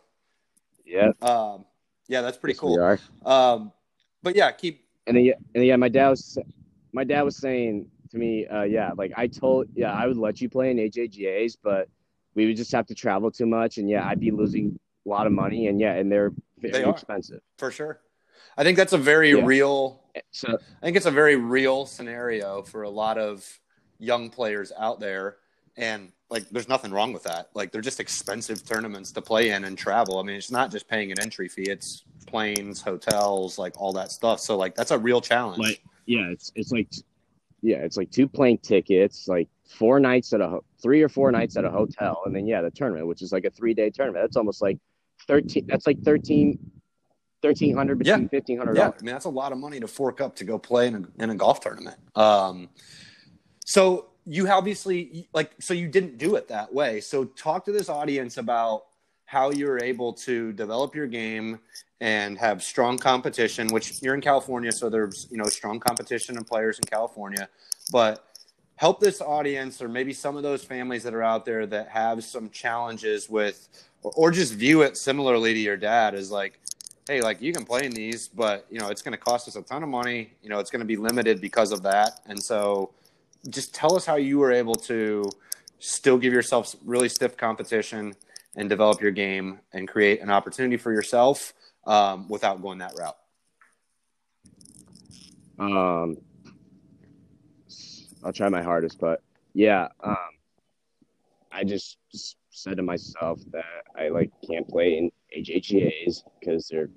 [0.86, 1.66] Yeah, um,
[2.08, 2.80] yeah that's pretty yes, cool
[3.26, 3.72] um,
[4.24, 6.38] but yeah keep and then yeah, and then, yeah, my dad was
[6.94, 10.42] my dad was saying to me, uh, yeah, like I told, yeah, I would let
[10.42, 11.88] you play in AJGAs, but
[12.34, 15.28] we would just have to travel too much, and yeah, I'd be losing a lot
[15.28, 16.92] of money, and yeah, and they're very They are.
[16.92, 17.42] expensive.
[17.58, 18.00] for sure
[18.58, 19.46] i think that's a very Yeah.
[19.46, 20.02] real
[20.32, 23.46] So I think it's a very real scenario for a lot of
[24.00, 25.38] young players out there.
[25.78, 27.50] And like, there's nothing wrong with that.
[27.54, 30.20] Like, they're just expensive tournaments to play in and travel.
[30.20, 34.10] I mean, it's not just paying an entry fee, it's planes, hotels, like all that
[34.12, 34.40] stuff.
[34.40, 35.60] So, like, that's a real challenge.
[35.60, 36.88] like yeah, it's it's like
[37.66, 41.32] yeah, it's like two plane tickets, like four nights at a ho- three or four
[41.32, 43.90] nights at a hotel, and then yeah, the tournament, which is like a three day
[43.90, 44.24] tournament.
[44.24, 44.78] That's almost like
[45.28, 45.66] thirteen.
[45.68, 46.60] That's like thirteen.
[47.42, 48.16] Thirteen hundred Yeah.
[48.16, 48.88] between fifteen hundred yeah.
[48.88, 51.24] I mean, that's a lot of money to fork up to go play in a,
[51.24, 51.98] in a golf tournament.
[52.16, 52.70] Um,
[53.66, 57.02] so, you obviously, like, so you didn't do it that way.
[57.02, 58.86] So, talk to this audience about
[59.26, 61.60] how you're able to develop your game
[62.02, 66.46] and have strong competition which you're in california so there's you know strong competition and
[66.46, 67.48] players in california.
[67.92, 68.26] But
[68.76, 72.24] help this audience or maybe some of those families that are out there that have
[72.24, 73.70] some challenges with
[74.04, 76.60] or, or just view it similarly to your dad as like
[77.08, 79.56] hey like you can play in these but you know it's going to cost us
[79.56, 80.32] a ton of money.
[80.42, 82.22] You know it's going to be limited because of that.
[82.26, 82.92] And so
[83.50, 85.30] just tell us how you were able to
[85.80, 88.14] still give yourself really stiff competition
[88.56, 91.54] and develop your game and create an opportunity for yourself
[91.86, 93.18] um, without going that route.
[95.60, 96.18] Um,
[98.24, 99.22] I'll try my hardest, but
[99.54, 100.18] yeah, um,
[101.52, 101.98] I just,
[102.56, 106.90] said to myself that I like can't play in AJGAs because they're,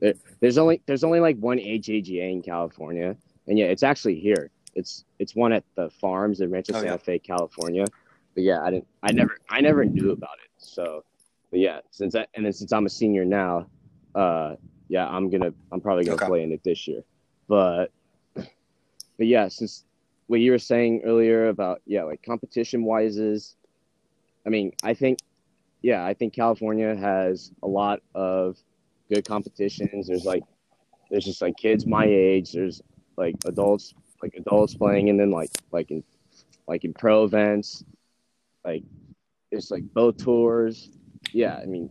[0.00, 0.14] there.
[0.40, 3.16] There's only there's only like one AJGA in California,
[3.46, 4.50] and yeah, it's actually here.
[4.74, 6.82] It's it's one at the farms in Rancho Oh, yeah.
[6.82, 7.84] Santa Fe, California.
[8.34, 8.88] But yeah, I didn't.
[9.02, 9.38] I never.
[9.48, 10.45] I never knew about it.
[10.58, 11.04] So,
[11.50, 13.66] but yeah, since I and then since I'm a senior now,
[14.14, 14.56] uh,
[14.88, 15.52] yeah, I'm gonna.
[15.72, 16.26] I'm probably gonna Okay.
[16.26, 17.02] play in it this year.
[17.48, 17.92] But,
[18.34, 19.84] but yeah, since
[20.26, 23.56] what you were saying earlier about yeah, like competition wise is,
[24.44, 25.18] I mean, I think,
[25.82, 28.56] yeah, I think California has a lot of
[29.08, 30.08] good competitions.
[30.08, 30.42] There's like,
[31.10, 32.52] there's just like kids my age.
[32.52, 32.82] There's
[33.16, 36.02] like adults, like adults playing, and then like like in
[36.66, 37.84] like in pro events,
[38.64, 38.82] like
[39.50, 40.90] it's like boat tours.
[41.32, 41.90] Yeah, I mean,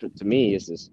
[0.00, 0.90] to, to me, it's just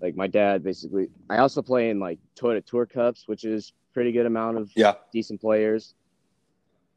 [0.00, 1.08] like my dad basically.
[1.30, 4.94] I also play in like Toyota Tour Cups, which is pretty good amount of Yeah.
[5.12, 5.94] decent players.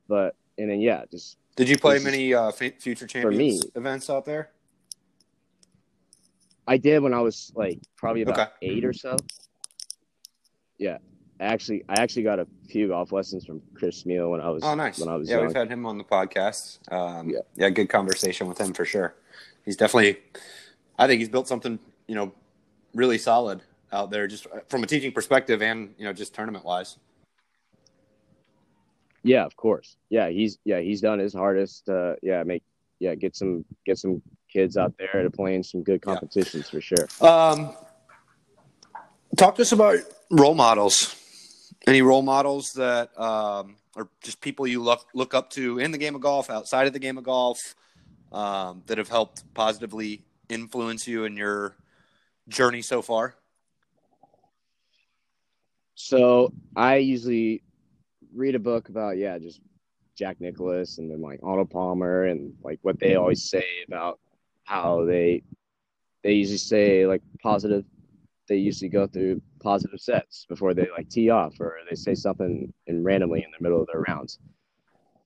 [0.07, 3.59] But and then yeah, just Did you play many uh, future me.
[3.75, 4.51] events out there?
[6.67, 8.49] I did when I was like probably about Okay.
[8.63, 9.17] eight or so.
[10.77, 10.97] Yeah,
[11.39, 14.75] actually, I actually got a few golf lessons from Chris Meal when I was Oh,
[14.75, 14.99] nice.
[14.99, 15.47] when I was yeah, young.
[15.47, 16.79] we've had him on the podcast.
[16.91, 17.39] Um, Yeah.
[17.55, 19.15] yeah, good conversation with him for sure.
[19.65, 20.17] He's definitely,
[20.97, 22.31] I think he's built something, you know,
[22.93, 26.97] really solid out there, just from a teaching perspective and you know, just tournament wise.
[29.23, 29.97] Yeah, of course.
[30.09, 31.89] Yeah, he's yeah he's done his hardest.
[31.89, 32.63] Uh, yeah, make
[32.99, 34.21] yeah get some get some
[34.51, 36.13] kids out there to play in some good Yeah.
[36.13, 37.07] competitions for sure.
[37.21, 37.73] Um,
[39.35, 39.97] talk to us about
[40.29, 41.15] role models.
[41.87, 45.97] Any role models that, um, or just people you look look up to in the
[45.97, 47.75] game of golf, outside of the game of golf,
[48.31, 51.75] um, that have helped positively influence you in your
[52.47, 53.35] journey so far.
[55.95, 57.63] So I usually
[58.33, 59.61] read a book about yeah just
[60.15, 64.19] Jack Nicklaus and then like Arnold Palmer and like what they always say about
[64.65, 65.43] how they
[66.23, 67.85] they usually say like positive
[68.47, 72.71] they usually go through positive sets before they like tee off or they say something
[72.87, 74.37] and randomly in the middle of their rounds.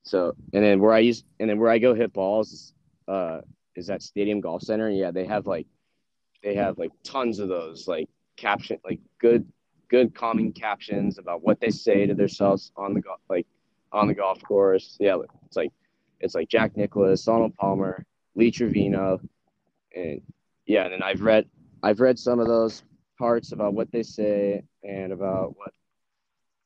[0.03, 2.73] So and then where I use and then where I go hit balls
[3.07, 3.41] uh
[3.75, 4.89] is at Stadium Golf Center.
[4.89, 5.67] Yeah, they have like
[6.41, 9.45] they have like tons of those like caption like good
[9.89, 13.45] good calming captions about what they say to themselves on the golf like
[13.91, 14.95] on the golf course.
[15.01, 15.71] Yeah, it's like
[16.21, 19.19] it's like Jack Nicklaus, Arnold Palmer, Lee Trevino,
[19.93, 20.21] and
[20.65, 21.45] yeah, and then I've read
[21.83, 22.83] I've read some of those
[23.19, 25.73] parts about what they say and about what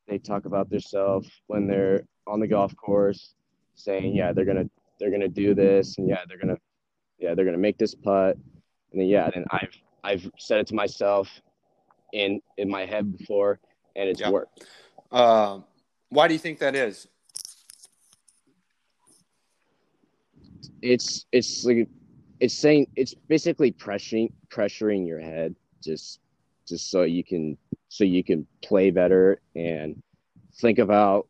[0.07, 3.33] they talk about themselves when they're on the golf course,
[3.75, 6.57] saying yeah they're gonna they're gonna do this and yeah they're gonna
[7.19, 8.37] yeah they're gonna make this putt
[8.91, 11.27] and then yeah then I've I've said it to myself
[12.13, 13.59] in in my head before
[13.95, 14.29] and it's Yeah.
[14.29, 14.65] worked.
[15.11, 15.65] Um,
[16.09, 17.07] why do you think that is?
[20.81, 21.87] it's it's like
[22.39, 26.19] it's saying it's basically pressuring pressuring your head just
[26.67, 27.57] just so you can
[27.89, 30.01] so you can play better and
[30.61, 31.27] think about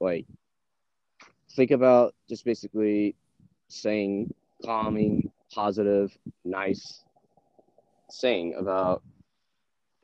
[0.00, 0.26] like
[1.50, 3.14] think about just basically
[3.68, 4.32] saying
[4.64, 7.04] calming positive nice
[8.10, 9.02] saying about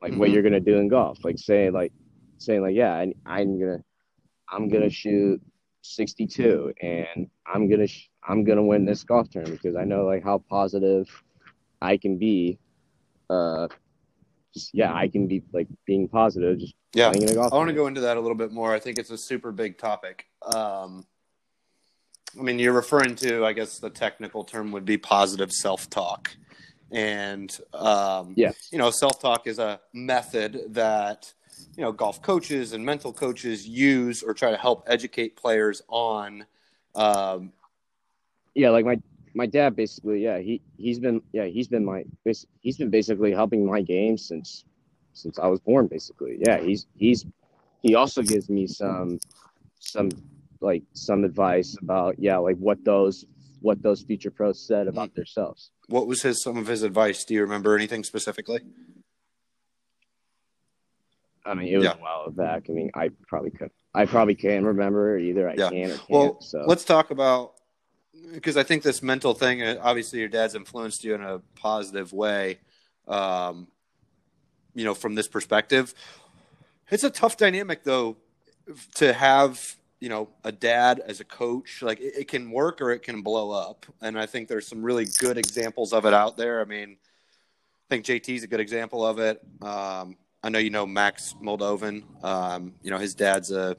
[0.01, 0.31] like what Mhm.
[0.31, 1.91] you're gonna do in golf like saying like
[2.37, 3.83] saying like yeah I, i'm gonna
[4.51, 5.41] i'm gonna shoot
[5.81, 10.23] 62 and i'm gonna sh- i'm gonna win this golf tournament because i know like
[10.23, 11.07] how positive
[11.81, 12.57] i can be
[13.29, 13.67] uh
[14.73, 17.69] yeah i can be like being positive just Yeah, playing in a golf I want
[17.69, 18.73] to go into that a little bit more.
[18.73, 20.25] I think it's a super big topic.
[20.41, 21.05] Um,
[22.37, 26.35] I mean, you're referring to, I guess the technical term would be positive self talk.
[26.91, 28.51] And, um, Yeah.
[28.71, 31.33] you know, self talk is a method that,
[31.75, 36.45] you know, golf coaches and mental coaches use or try to help educate players on.
[36.95, 37.53] Um,
[38.55, 38.99] yeah like my
[39.37, 42.03] my dad basically yeah he he's been yeah he's been my
[42.61, 44.65] he's been basically helping my game since
[45.13, 47.25] since i was born basically yeah he's he's
[47.83, 49.19] he also gives me some
[49.79, 50.09] some
[50.59, 53.25] like some advice about yeah like what those
[53.61, 57.23] what those future pros said about themselves what was his some of his advice?
[57.23, 58.59] Do you remember anything specifically?
[61.45, 61.93] i mean it was Yeah.
[61.93, 65.69] a while back i mean i probably could i probably can't remember either i Yeah.
[65.69, 67.53] can or can't Well, so let's talk about
[68.33, 69.61] because I think this mental thing.
[69.61, 72.59] uh, Obviously, your dad's influenced you in a positive way.
[73.07, 73.67] Um,
[74.73, 75.93] you know, from this perspective,
[76.89, 78.17] it's a tough dynamic though
[78.95, 79.75] to have.
[79.99, 83.23] You know, a dad as a coach, like it, it can work or it can
[83.23, 86.61] blow up, and I think there's some really good examples of it out there.
[86.61, 86.97] I mean,
[87.89, 89.41] I think JT's a good example of it.
[89.59, 92.03] Um, I know you know Max Moldovan.
[92.23, 93.75] Um, you know, his dad's a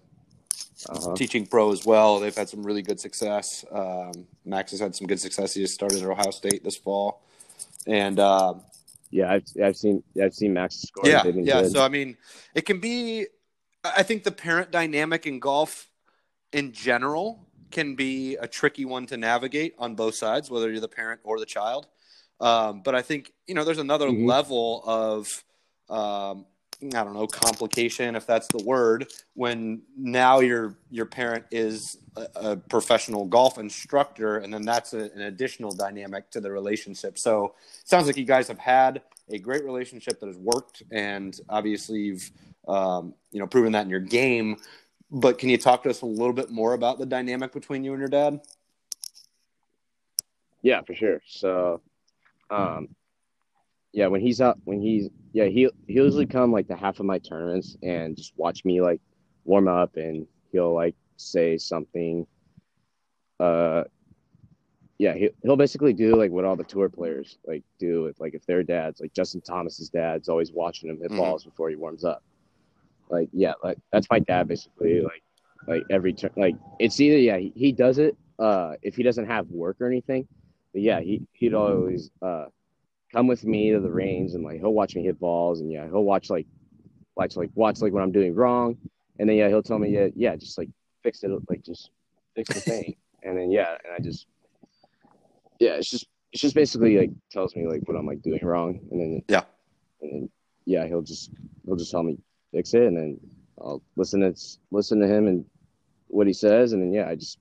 [0.88, 1.14] uh-huh.
[1.14, 2.20] teaching pro as well.
[2.20, 3.64] They've had some really good success.
[3.70, 5.54] Um, Max has had some good success.
[5.54, 7.22] He just started at Ohio State this fall,
[7.86, 8.62] and um,
[9.10, 11.62] yeah I've, I've seen i've seen max score yeah, yeah.
[11.62, 11.72] good.
[11.72, 12.16] So I mean,
[12.54, 13.26] it can be.
[13.84, 15.88] I think the parent dynamic in golf,
[16.52, 20.88] in general, can be a tricky one to navigate on both sides, whether you're the
[20.88, 21.86] parent or the child.
[22.40, 24.26] Um, but I think you know there's another Mhm.
[24.26, 25.44] level of
[25.88, 26.46] um,
[26.82, 32.26] I don't know complication, if that's the word, when now your your parent is a,
[32.36, 37.18] a professional golf instructor, and then that's a, an additional dynamic to the relationship.
[37.18, 37.54] So
[37.84, 42.30] sounds like you guys have had a great relationship that has worked, and obviously you've
[42.68, 44.56] um, you know proven that in your game.
[45.10, 47.92] But can you talk to us a little bit more about the dynamic between you
[47.92, 48.40] and your dad?
[50.62, 51.20] Yeah, for sure.
[51.26, 51.80] So,
[52.50, 52.88] um,
[53.92, 57.06] yeah, when he's up, when he's yeah, he he'll usually come like to half of
[57.06, 59.00] my tournaments and just watch me like
[59.44, 62.26] warm up, and he'll like say something,
[63.40, 63.84] uh,
[64.98, 68.34] yeah, he, he'll basically do like what all the tour players like do with like
[68.34, 71.18] if their dads, like Justin Thomas's dad's always watching him hit Mhm.
[71.18, 72.22] balls before he warms up.
[73.10, 75.00] Like yeah, like that's my dad basically.
[75.00, 75.22] Like
[75.66, 79.26] like every turn, like it's either yeah he, he does it uh if he doesn't
[79.26, 80.26] have work or anything,
[80.72, 82.46] but yeah he he'd always uh
[83.12, 85.84] come with me to the range and like he'll watch me hit balls and yeah
[85.86, 86.46] he'll watch like
[87.16, 88.76] watch like watch like what I'm doing wrong.
[89.18, 90.68] And then yeah he'll tell me yeah yeah just like
[91.02, 91.90] fix it like just
[92.34, 92.96] fix the thing.
[93.24, 94.26] And then yeah and I just
[95.58, 98.78] yeah it's just it's just basically like tells me like what I'm like doing wrong.
[98.92, 99.42] And then Yeah.
[100.00, 100.30] and then
[100.64, 101.32] yeah he'll just
[101.66, 102.16] he'll just tell me
[102.52, 102.82] fix it.
[102.84, 103.20] And then
[103.60, 104.32] I'll listen to
[104.70, 105.44] listen to him and
[106.06, 106.74] what he says.
[106.74, 107.38] And then yeah I just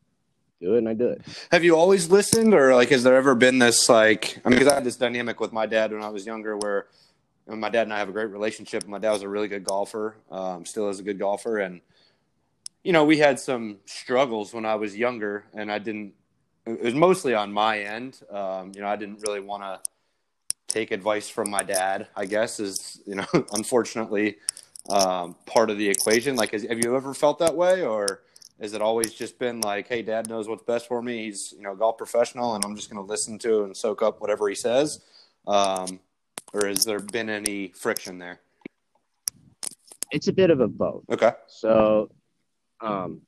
[0.60, 3.36] do it and I do it Have you always listened, or like, has there ever
[3.36, 4.39] been this like?
[4.43, 6.88] I mean, because I had this dynamic with my dad when I was younger, where
[7.47, 8.86] my dad and I have a great relationship.
[8.88, 11.82] My dad was a really good golfer, um, still is a good golfer, and
[12.84, 16.14] you know, we had some struggles when I was younger, and I didn't.
[16.66, 18.20] It was mostly on my end.
[18.30, 19.80] Um, you know, I didn't really want to
[20.68, 22.08] take advice from my dad.
[22.16, 24.38] I guess is you know, unfortunately,
[24.89, 26.36] um, part of the equation.
[26.36, 28.22] Like, has, have you ever felt that way, or?
[28.60, 31.26] Has it always just been like, hey, dad knows what's best for me?
[31.26, 34.01] He's, you know, a golf professional and I'm just going to listen to and soak
[34.01, 35.01] up whatever he says?
[35.45, 35.99] Um,
[36.53, 38.39] or has there been any friction there?
[40.12, 41.32] it's a bit of a both Okay.
[41.47, 42.10] So,
[42.82, 43.22] um,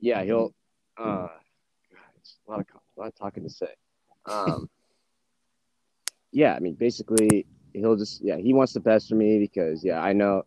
[0.00, 0.54] yeah, he'll.
[0.96, 1.28] Uh,
[2.18, 2.66] it's a lot of
[2.96, 3.74] a lot of talking to say.
[4.26, 4.68] Um,
[6.32, 10.00] yeah, I mean, basically, he'll just yeah, he wants the best for me because yeah,
[10.00, 10.44] I know.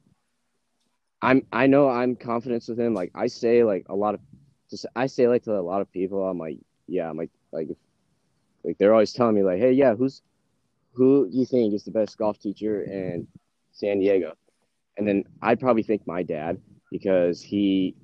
[1.22, 2.94] I'm I know I'm confident with him.
[2.94, 4.22] Like I say, like a lot of,
[4.70, 7.70] just I say like to a lot of people, I'm like, yeah, I'm like like,
[8.64, 10.22] like they're always telling me like, hey, yeah, who's,
[10.94, 13.28] who do you think is the best golf teacher in
[13.72, 14.34] San Diego?
[14.98, 16.60] And then I'd probably think my dad
[16.92, 17.96] because he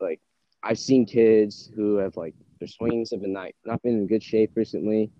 [0.00, 0.20] like
[0.62, 4.22] I've seen kids who have like their swings have been not, not been in good
[4.22, 5.10] shape recently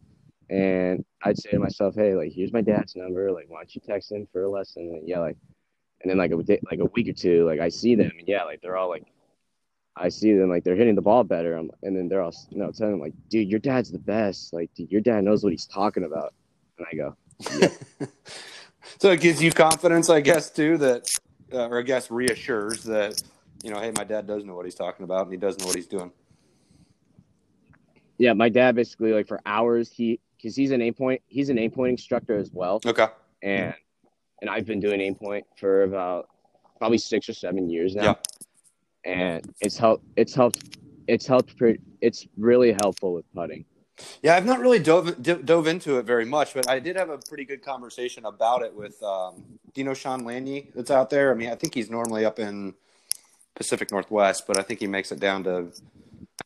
[0.50, 3.80] and I'd say to myself, Hey, like here's my dad's number, like why don't you
[3.86, 4.90] text him for a lesson?
[4.94, 5.36] And yeah, like
[6.02, 8.26] and then like a day, like a week or two, like I see them and
[8.28, 9.04] yeah, like they're all like
[9.96, 11.56] I see them like they're hitting the ball better.
[11.56, 14.52] I'm, and then they're all you know telling them like, dude, your dad's the best.
[14.52, 16.34] Like, dude, your dad knows what he's talking about.
[16.78, 17.16] And I go,
[18.98, 21.18] so it gives you confidence, I guess, too, that,
[21.52, 23.20] uh, or I guess reassures that,
[23.64, 25.66] you know, hey, my dad does know what he's talking about and he does know
[25.66, 26.12] what he's doing.
[28.18, 31.58] yeah, my dad basically like for hours he because he's an aim point he's an
[31.58, 33.06] aim point instructor as well, Okay.
[33.42, 33.74] and
[34.40, 36.28] and I've been doing aim point for about
[36.78, 38.18] probably six or seven years now,
[39.04, 40.76] and it's helped it's helped
[41.06, 43.64] it's helped pre- it's really helpful with putting.
[44.22, 47.10] Yeah, I've not really dove d- dove into it very much, but I did have
[47.10, 49.42] a pretty good conversation about it with um,
[49.76, 51.32] know Sean Lanier that's out there.
[51.32, 52.74] I mean, I think he's normally up in
[53.56, 55.72] Pacific Northwest, but I think he makes it down to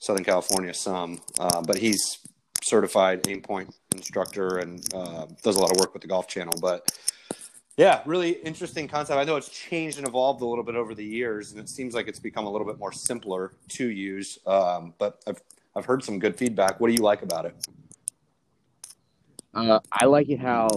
[0.01, 1.21] Southern California some.
[1.39, 2.19] Uh, but he's
[2.63, 6.55] certified aim point instructor and uh, does a lot of work with the Golf Channel.
[6.61, 6.91] But
[7.77, 9.19] yeah, really interesting concept.
[9.19, 11.95] I know it's changed and evolved a little bit over the years, and it seems
[11.95, 14.39] like it's become a little bit more simpler to use.
[14.47, 15.43] Um, but I've
[15.75, 16.81] I've heard some good feedback.
[16.81, 17.67] What do you like about it?
[19.55, 20.69] Uh, I like it how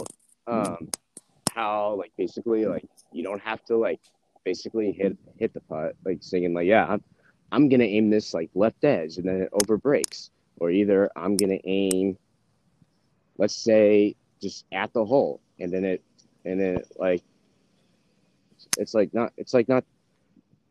[0.47, 0.89] um
[1.53, 4.01] how like basically like you don't have to like
[4.43, 7.03] basically hit hit the putt like singing like yeah I'm
[7.51, 11.37] I'm gonna aim this like left edge and then it over breaks or either I'm
[11.37, 12.17] gonna aim
[13.37, 16.03] let's say just at the hole and then it
[16.45, 17.23] and then like
[18.77, 19.83] it's like not it's like not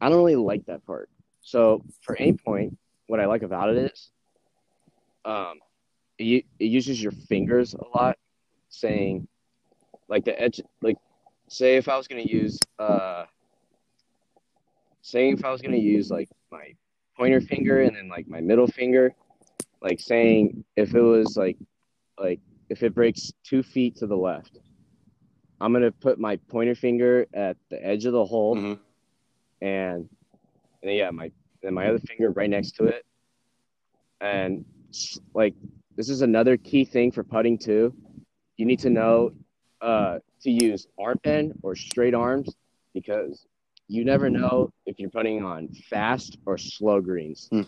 [0.01, 1.09] I don't really like that part.
[1.43, 4.11] So for aim point what I like about it is
[5.25, 5.59] um
[6.19, 8.17] it, it uses your fingers a lot
[8.69, 9.27] saying
[10.09, 10.97] like the edge like
[11.49, 13.25] say if I was gonna use uh
[15.03, 16.75] saying if I was gonna use like my
[17.17, 19.13] pointer finger and then like my middle finger
[19.83, 21.59] like saying if it was like
[22.19, 24.59] like if it breaks two feet to the left
[25.61, 28.79] I'm gonna put my pointer finger at the edge of the hole Mhm.
[29.63, 30.09] and
[30.83, 31.31] and yeah my
[31.63, 33.05] then my other finger right next to it
[34.21, 34.65] and
[35.35, 35.55] like
[35.97, 37.95] this is another key thing for putting too
[38.57, 39.33] you need to know
[39.81, 42.55] uh, to use arm bend or straight arms
[42.95, 43.47] because
[43.89, 47.49] you never know if you're putting on fast or slow greens.
[47.51, 47.63] Hmm.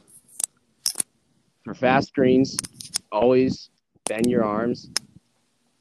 [1.64, 2.57] For fast greens,
[3.12, 3.68] always
[4.09, 4.89] bend your arms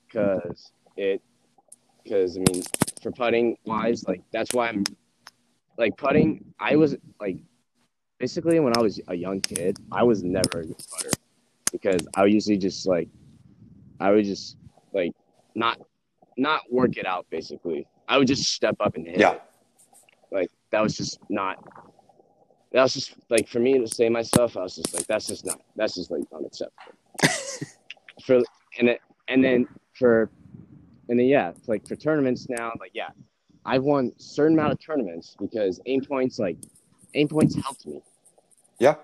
[0.07, 1.21] because it
[2.05, 2.63] because I mean
[3.01, 4.83] for putting wise like that's why I'm
[5.77, 7.37] like putting I was like
[8.19, 11.09] basically when I was a young kid I was never a good putter
[11.71, 13.09] because I would usually just like
[13.99, 14.55] I would just
[14.93, 15.11] like
[15.55, 15.79] not
[16.37, 17.87] not work it out basically.
[18.07, 19.33] I would just step up and hit Yeah.
[19.33, 19.41] it.
[20.31, 21.57] Like that was just not
[22.71, 24.57] that was just like for me to say myself.
[24.57, 25.61] I was just like, that's just not.
[25.77, 26.93] That's just like unacceptable.
[28.25, 28.41] for
[28.77, 28.97] and then
[29.29, 30.29] and then for
[31.09, 33.09] and then yeah, like for tournaments now, like yeah,
[33.65, 36.57] I've won certain amount of tournaments because aim points like
[37.13, 38.01] aim points helped me.
[38.79, 38.95] Yeah.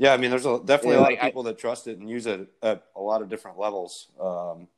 [0.00, 1.98] Yeah, I mean, there's a, definitely Yeah, a lot like, of people that trust it
[1.98, 4.08] and use it at a lot of different levels.
[4.20, 4.68] Um,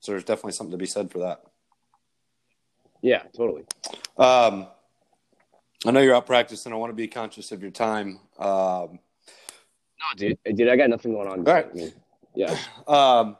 [0.00, 1.42] so there's definitely something to be said for that.
[3.02, 3.64] Yeah, totally.
[4.16, 4.68] Um,
[5.84, 6.72] I know you're out practicing.
[6.72, 8.20] I want to be conscious of your time.
[8.38, 8.98] Um,
[9.98, 11.38] No, dude, dude, I got nothing going on.
[11.40, 11.68] All right.
[11.70, 11.92] I mean,
[12.34, 12.56] yeah.
[12.88, 13.36] um,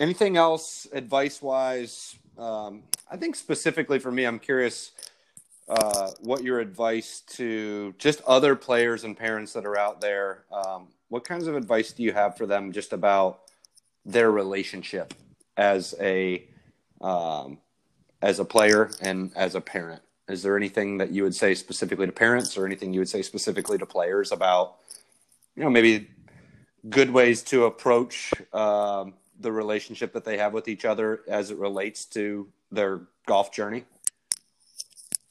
[0.00, 2.16] anything else advice wise?
[2.38, 4.92] Um, I think specifically for me, I'm curious
[5.68, 10.44] uh, what your advice to just other players and parents that are out there.
[10.50, 13.42] Um, what kinds of advice do you have for them just about
[14.04, 15.14] their relationship
[15.56, 16.44] as a
[17.00, 17.58] um,
[18.22, 20.02] as a player and as a parent?
[20.28, 23.22] Is there anything that you would say specifically to parents, or anything you would say
[23.22, 24.76] specifically to players about,
[25.56, 26.08] you know, maybe
[26.88, 31.58] good ways to approach um, the relationship that they have with each other as it
[31.58, 33.84] relates to their golf journey?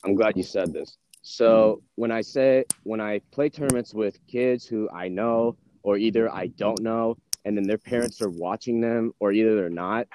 [0.04, 0.98] I'm glad you said this.
[1.22, 6.32] So when I say when I play tournaments with kids who I know or either
[6.32, 10.08] I don't know, and then their parents are watching them, or either they're not.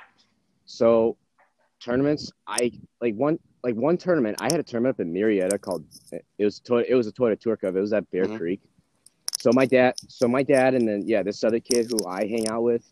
[0.67, 1.17] So
[1.81, 4.39] tournaments, I like one like one tournament.
[4.41, 7.39] I had a tournament up in Murrieta called it was Toy- it was a Toyota
[7.39, 7.75] Tour Cup.
[7.77, 8.39] It was at Bear Mhm.
[8.39, 8.61] Creek.
[9.39, 12.49] So my dad, so my dad, and then yeah, this other kid who I hang
[12.49, 12.85] out with,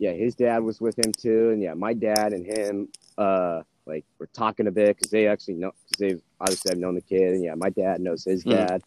[0.00, 2.88] yeah, his dad was with him too, and yeah, my dad and him,
[3.18, 6.94] uh, like we're talking a bit because they actually know because they've obviously I've known
[6.94, 8.52] the kid, and yeah, my dad knows his Hmm.
[8.52, 8.82] dad,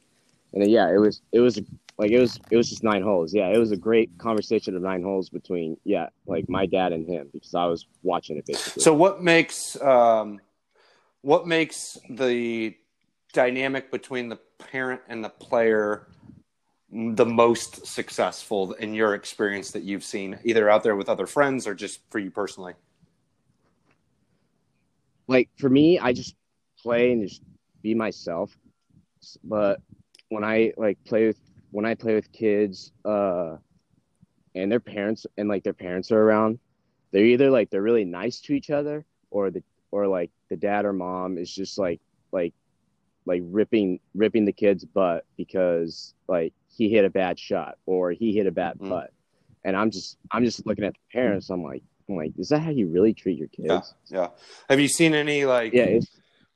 [0.54, 1.62] and then yeah, it was it was
[2.00, 3.32] like it was it was just nine holes.
[3.32, 7.08] Yeah, it was a great conversation of nine holes between yeah, like my dad and
[7.08, 8.82] him because I was watching it basically.
[8.82, 10.42] So, what makes um,
[11.22, 12.76] what makes the
[13.34, 16.08] dynamic between the parent and the player
[17.16, 21.66] the most successful in your experience that you've seen, either out there with other friends
[21.66, 22.74] or just for you personally?
[25.28, 26.36] like for me, I just
[26.80, 27.42] play and just
[27.82, 28.56] be myself.
[29.44, 29.82] But
[30.30, 31.40] when I like play with
[31.72, 33.58] when I play with kids, uh,
[34.56, 36.60] and their parents and like their parents are around,
[37.12, 40.86] they're either like they're really nice to each other, or the or like the dad
[40.86, 42.54] or mom is just like like
[43.26, 48.34] like ripping ripping the kid's butt because like he hit a bad shot or he
[48.34, 48.90] hit a bad Mhm.
[48.90, 49.14] putt,
[49.64, 51.50] and I'm just I'm just looking at the parents.
[51.50, 53.94] I'm like I'm like, is that how you really treat your kids?
[54.10, 54.28] Yeah, yeah.
[54.70, 55.74] Have you seen any like?
[55.74, 56.00] yeah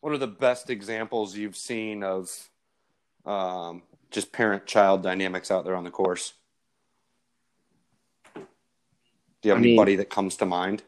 [0.02, 2.30] What are the best examples you've seen of
[3.26, 6.34] um, just parent-child dynamics out there on the course?
[8.36, 8.42] Do
[9.44, 10.84] you have I mean- anybody that comes to mind?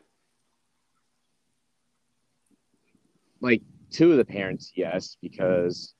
[3.42, 5.94] like two of the parents, yes, because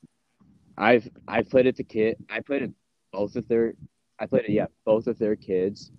[0.76, 2.70] I've I played at the kid I played at
[3.12, 3.74] both of their
[4.18, 5.92] I played it, yeah both of their kids,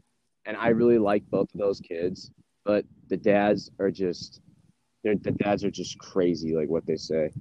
[0.46, 2.32] and I really like both of those kids,
[2.64, 4.42] but the dads are just
[5.04, 7.32] they're, the dads are just crazy like what they say.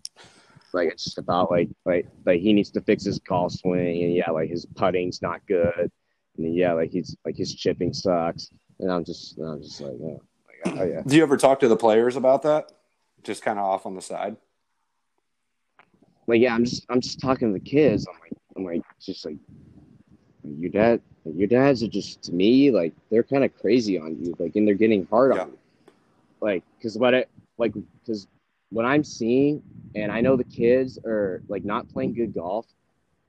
[0.73, 4.15] Like it's just about like like like he needs to fix his golf swing and
[4.15, 5.91] yeah like his putting's not good
[6.37, 10.23] and yeah like he's like his chipping sucks and I'm just I'm just like oh,
[10.65, 12.73] like, oh yeah Do you ever talk to the players about that?
[13.23, 14.37] Just kind of off on the side.
[16.27, 18.07] like yeah, I'm just I'm just talking to the kids.
[18.07, 19.37] I'm like I'm like just like
[20.45, 24.35] your dad your dads are just to me like they're kind of crazy on you
[24.39, 25.43] like and they're getting hard Yeah.
[25.43, 25.59] on you
[26.41, 28.27] like because what it like because
[28.71, 29.63] what I'm seeing
[29.95, 32.67] and I know the kids are like not playing good golf.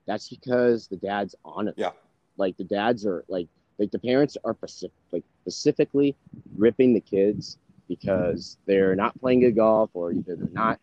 [0.06, 1.74] That's because the dads on it.
[1.76, 1.90] Yeah.
[2.36, 6.14] Like the dads are like like the parents are specific, like specifically
[6.56, 7.58] ripping the kids
[7.88, 10.78] because they're not playing good golf or either they're not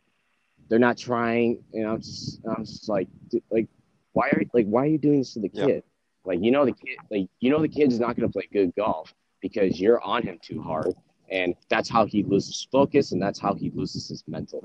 [0.70, 1.64] they're not trying.
[1.74, 3.08] And I'm just I'm just like
[3.50, 3.68] like
[4.14, 5.84] why are like why are you doing this to the kid?
[6.26, 8.74] Like you know the kid like you know the kid's not going to play good
[8.76, 10.94] golf because you're on him too hard,
[11.30, 14.62] and that's how he loses focus and that's how he loses his mental.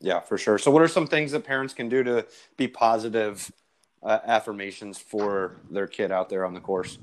[0.00, 0.58] Yeah, for sure.
[0.58, 3.50] So, what are some things that parents can do to be positive
[4.02, 6.98] uh, affirmations for their kid out there on the course?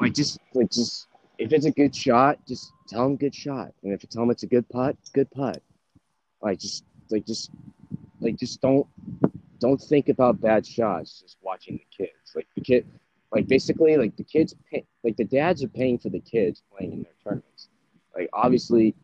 [0.00, 1.06] Like just like just
[1.38, 4.30] if it's a good shot, just tell him good shot, and if you tell him
[4.30, 5.62] it's a good putt, good putt.
[6.42, 7.50] Like just like just
[8.20, 8.86] like just don't
[9.60, 11.20] don't think about bad shots.
[11.20, 12.86] Just watching the kids, like the kid,
[13.32, 16.92] like basically like the kids pay, like the dads are paying for the kids playing
[16.92, 17.68] in their tournaments.
[18.16, 18.94] Like obviously,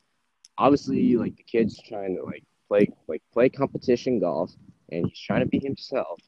[0.58, 4.52] obviously like the kid's trying to like play like play competition golf,
[4.90, 6.20] and he's trying to be himself,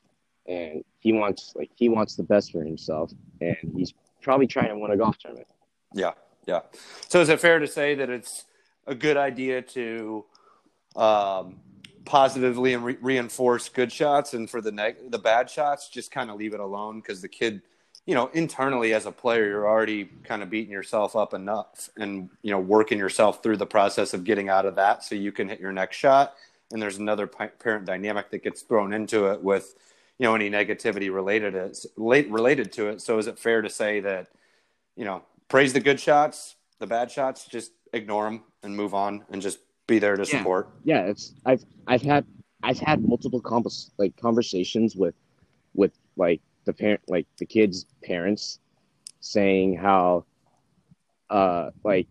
[0.46, 4.78] and he wants like he wants the best for himself, and he's probably trying to
[4.78, 5.48] win a golf tournament.
[5.94, 6.12] Yeah,
[6.46, 6.60] yeah.
[7.08, 8.44] So, is it fair to say that it's
[8.86, 10.24] a good idea to
[10.96, 11.60] um,
[12.08, 16.30] positively and re- reinforce good shots, and for the neg- the bad shots, just kind
[16.30, 17.62] of leave it alone because the kid,
[18.06, 22.30] you know, internally as a player, you're already kind of beating yourself up enough, and
[22.42, 25.48] you know, working yourself through the process of getting out of that so you can
[25.48, 26.34] hit your next shot.
[26.72, 29.74] And there's another parent dynamic that gets thrown into it with,
[30.18, 33.00] you know, any negativity related it related to it.
[33.00, 34.28] So is it fair to say that,
[34.96, 39.24] you know, praise the good shots, the bad shots, just ignore them and move on
[39.30, 40.38] and just be there to Yeah.
[40.38, 40.68] support.
[40.84, 42.24] Yeah, it's I've I've had
[42.62, 45.16] I've had multiple convers like conversations with
[45.74, 48.60] with like the parent like the kids' parents
[49.20, 50.24] saying how
[51.30, 52.06] uh like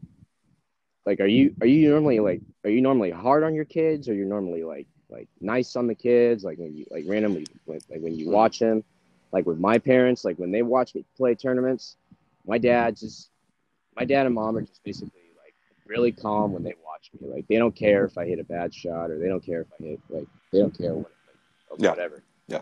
[1.06, 4.14] like are you are you normally like are you normally hard on your kids or
[4.14, 8.02] you're normally like like nice on the kids like when you like randomly like, like
[8.02, 8.84] when you watch them
[9.32, 11.96] like with my parents like when they watch me play tournaments
[12.46, 13.30] my dad just
[13.96, 15.27] my dad and mom are just basically like
[15.88, 18.74] really calm when they watch me like they don't care if i hit a bad
[18.74, 21.12] shot or they don't care if i hit like they don't care what
[21.72, 21.90] like, Yeah.
[21.92, 22.62] whatever Yeah.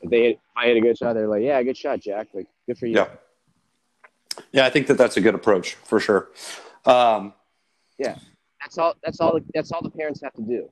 [0.00, 2.28] if they hit, if i hit a good shot they're like yeah good shot jack
[2.34, 3.08] like good for you Yeah.
[4.50, 6.30] Yeah, I think that that's a good approach for sure.
[6.86, 7.34] Um,
[7.98, 8.16] yeah,
[8.62, 10.70] that's all that's all that's all the parents have to do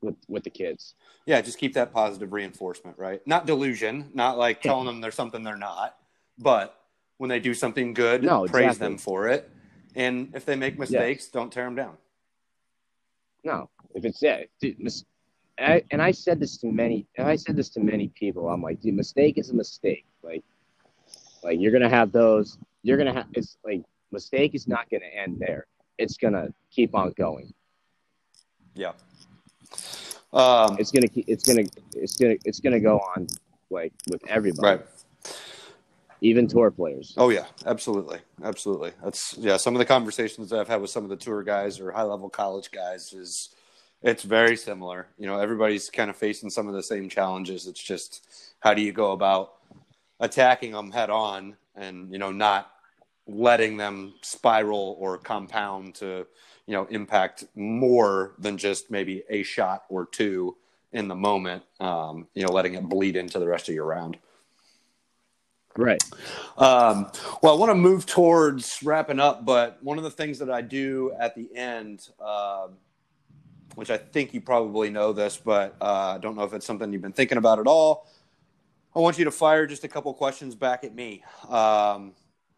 [0.00, 0.94] with with the kids
[1.26, 3.20] yeah, just keep that positive reinforcement, right?
[3.26, 5.96] Not delusion, not like telling them they're something they're not,
[6.38, 6.80] but
[7.18, 8.86] when they do something good, No, praise exactly.
[8.86, 9.50] them for it.
[9.96, 11.96] And if they make mistakes, don't tear them down.
[13.44, 15.04] No, if it's yeah, dude, mis-
[15.58, 18.48] and I, and I said this to many, and I said this to many people.
[18.48, 20.06] I'm like, dude, mistake is a mistake.
[20.22, 20.44] Like,
[21.42, 22.58] like you're gonna have those.
[22.82, 23.26] You're gonna have.
[23.34, 23.82] It's like
[24.12, 25.66] mistake is not gonna end there.
[25.98, 27.52] It's gonna keep on going.
[28.74, 28.92] Yeah.
[30.32, 31.24] Um, It's gonna keep.
[31.28, 31.64] It's gonna.
[31.94, 32.36] It's gonna.
[32.44, 33.26] It's gonna go on
[33.70, 34.86] like with everybody, right.
[36.20, 37.14] Even tour players.
[37.16, 38.92] Oh yeah, absolutely, absolutely.
[39.02, 39.56] That's yeah.
[39.56, 42.02] Some of the conversations that I've had with some of the tour guys or high
[42.02, 43.54] level college guys is
[44.02, 45.08] it's very similar.
[45.18, 47.66] You know, everybody's kind of facing some of the same challenges.
[47.66, 48.26] It's just
[48.60, 49.54] how do you go about
[50.18, 52.70] attacking them head on and you know not
[53.26, 56.26] letting them spiral or compound to
[56.66, 60.56] you know impact more than just maybe a shot or two
[60.92, 61.62] in the moment.
[61.78, 64.18] Um, you know, letting it bleed into the rest of your round.
[65.76, 66.02] Right.
[66.58, 67.10] Um,
[67.42, 70.62] well, I want to move towards wrapping up, but one of the things that I
[70.62, 72.76] do at the end, um,
[73.76, 76.92] which I think you probably know this, but uh, I don't know if it's something
[76.92, 78.08] you've been thinking about at all.
[78.94, 81.22] I want you to fire just a couple questions back at me.
[81.48, 82.14] Um,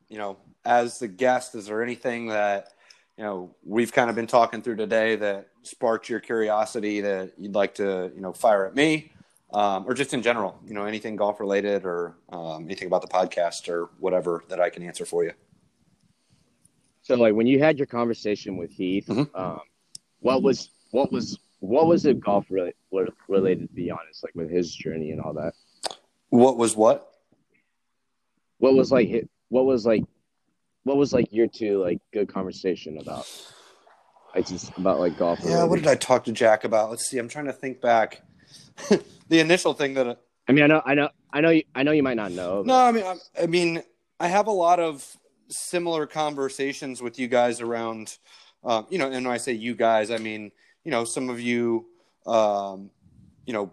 [0.08, 2.68] you know, as the guest, is there anything that
[3.18, 7.54] you know we've kind of been talking through today that sparked your curiosity that you'd
[7.54, 9.12] like to you know fire at me?
[9.52, 13.08] Um, or just in general, you know, anything golf related or um, anything about the
[13.08, 15.32] podcast or whatever that I can answer for you.
[17.02, 19.28] So like when you had your conversation with Heath, Mhm.
[19.38, 19.60] um,
[20.20, 22.72] what was what was what was it golf re-
[23.28, 23.68] related?
[23.68, 25.54] To be honest, like with his journey and all that.
[26.30, 27.08] What was what?
[28.58, 30.04] What was like what was like
[30.84, 33.26] what was like your two like good conversation about?
[34.34, 35.40] I just about like golf.
[35.44, 36.88] Yeah, what did I talk to Jack about?
[36.90, 37.18] Let's see.
[37.18, 38.22] I'm trying to think back.
[39.28, 41.92] the initial thing that I mean, I know, I know, I know, you, I know
[41.92, 42.62] you might not know.
[42.62, 43.82] no, I mean, I, I mean,
[44.18, 45.16] I have a lot of
[45.48, 48.18] similar conversations with you guys around,
[48.64, 50.50] um, you know, and when I say you guys, I mean,
[50.84, 51.86] you know, some of you,
[52.26, 52.90] um,
[53.46, 53.70] you know,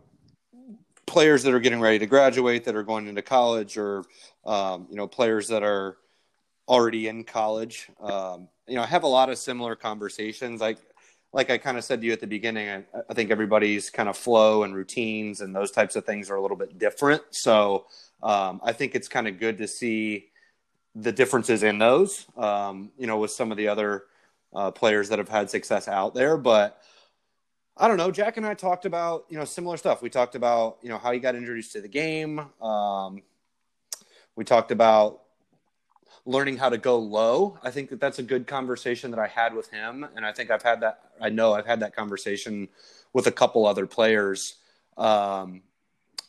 [1.06, 4.04] players that are getting ready to graduate that are going into college or,
[4.46, 5.98] um, you know, players that are
[6.68, 7.90] already in college.
[8.00, 10.62] Um, you know, I have a lot of similar conversations.
[10.62, 10.78] Like,
[11.32, 14.10] like I kind of said to you at the beginning, I, I think everybody's kind
[14.10, 17.22] of flow and routines and those types of things are a little bit different.
[17.32, 17.86] So
[18.24, 20.30] um, I think it's kind of good to see
[20.96, 24.06] the differences in those, um, you know, with some of the other
[24.54, 26.36] uh, players that have had success out there.
[26.36, 26.82] But
[27.78, 28.12] I don't know.
[28.12, 30.02] Jack and I talked about, you know, similar stuff.
[30.02, 32.40] We talked about, you know, how he got introduced to the game.
[32.62, 33.22] Um,
[34.36, 35.22] we talked about
[36.30, 37.58] learning how to go low.
[37.64, 40.52] I think that that's a good conversation that I had with him, and I think
[40.52, 41.12] I've had that.
[41.20, 42.70] I know I've had that conversation
[43.14, 44.56] with a couple other players.
[44.96, 45.64] Um,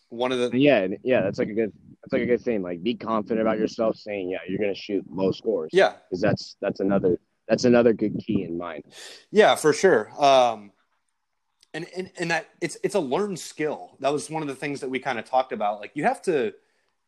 [0.09, 1.73] one of the Yeah, yeah, that's like a good,
[2.03, 2.63] that's like a good thing.
[2.63, 5.71] Like, be confident about yourself, saying, yeah, you're gonna shoot low scores.
[5.73, 8.85] yeah, because that's that's another that's another good key in mind.
[9.31, 10.11] yeah, for sure.
[10.19, 10.73] Um,
[11.75, 13.97] and, and and that it's it's a learned skill.
[14.01, 15.79] That was one of the things that we kind of talked about.
[15.79, 16.55] Like you have to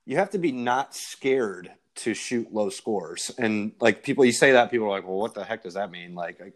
[0.05, 3.31] you have to be not scared to shoot low scores.
[3.39, 5.91] And like people, you say that people are like, well, what the heck does that
[5.91, 6.15] mean?
[6.15, 6.53] Like, I,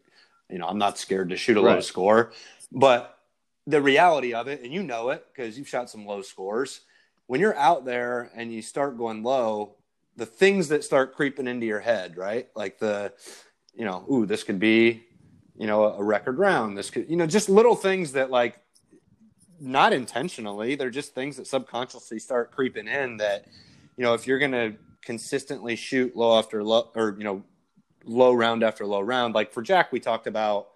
[0.49, 2.33] you know, I'm not scared to shoot a low score,
[2.73, 3.19] but
[3.67, 6.83] the reality of it, and you know it because you've shot some low scores.
[7.27, 9.75] When you're out there and you start going low,
[10.17, 12.49] the things that start creeping into your head, right?
[12.55, 13.13] Like the,
[13.75, 15.05] you know, ooh, this could be,
[15.59, 16.79] you know, a record round.
[16.79, 18.61] This could, you know, just little things that like
[19.61, 20.75] not intentionally.
[20.77, 23.47] They're just things that subconsciously start creeping in that,
[23.97, 24.75] you know, if you're going to
[25.07, 27.43] consistently shoot low after low or, you know,
[28.05, 30.69] low round after low round, like for Jack, we talked about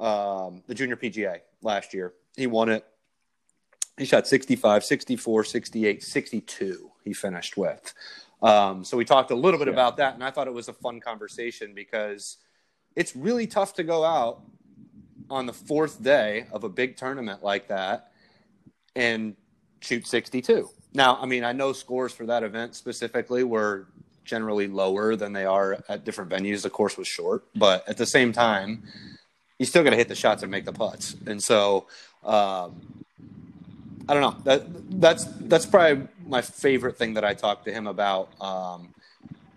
[0.00, 2.14] um, the junior PGA last year.
[2.36, 2.84] He won it.
[3.96, 7.94] He shot 65, 64, 68, 62, he finished with.
[8.42, 9.74] Um, so we talked a little bit yeah.
[9.74, 12.38] about that, and I thought it was a fun conversation because
[12.96, 14.42] it's really tough to go out
[15.30, 18.10] on the fourth day of a big tournament like that
[18.96, 19.36] and
[19.80, 20.68] shoot 62.
[20.94, 23.86] Now, I mean, I know scores for that event specifically were
[24.24, 26.62] generally lower than they are at different venues.
[26.62, 28.84] The course was short, but at the same time,
[29.58, 31.16] you still got to hit the shots and make the putts.
[31.26, 31.86] And so,
[32.24, 33.04] um,
[34.08, 34.36] I don't know.
[34.44, 38.94] That that's that's probably my favorite thing that I talked to him about um,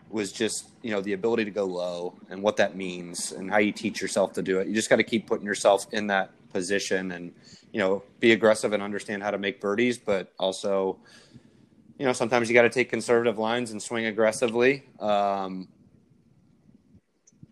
[0.09, 3.57] was just you know the ability to go low and what that means and how
[3.57, 4.67] you teach yourself to do it.
[4.67, 7.33] You just got to keep putting yourself in that position and
[7.73, 10.97] you know be aggressive and understand how to make birdies, but also
[11.97, 14.83] you know sometimes you got to take conservative lines and swing aggressively.
[14.99, 15.67] Um,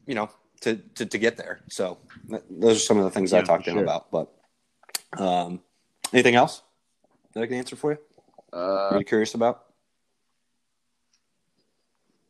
[0.05, 0.29] you know
[0.61, 1.61] to, to, to get there.
[1.69, 1.99] So
[2.49, 4.11] those are some of the things yeah, I talked to him about.
[4.11, 4.33] But
[5.17, 5.61] um,
[6.11, 6.63] anything else
[7.33, 7.97] that I can answer for you?
[8.51, 9.65] Uh, Are you curious about?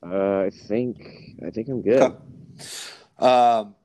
[0.05, 2.01] Uh, I think I think I'm good.
[2.01, 2.15] Okay.
[3.17, 3.75] Um,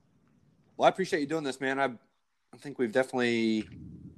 [0.76, 1.78] well, I appreciate you doing this, man.
[1.78, 3.68] I I think we've definitely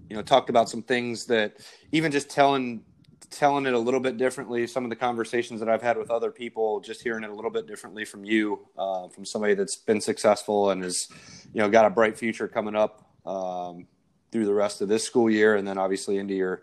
[0.09, 1.59] you know talked about some things that
[1.93, 2.85] even just telling
[3.33, 4.66] telling it a little bit differently.
[4.66, 7.51] Some of the conversations that I've had with other people, just hearing it a little
[7.51, 11.09] bit differently from you, uh, from somebody that's been successful and has,
[11.53, 13.87] you know, got a bright future coming up um,
[14.30, 16.62] through the rest of this school year, and then obviously into your,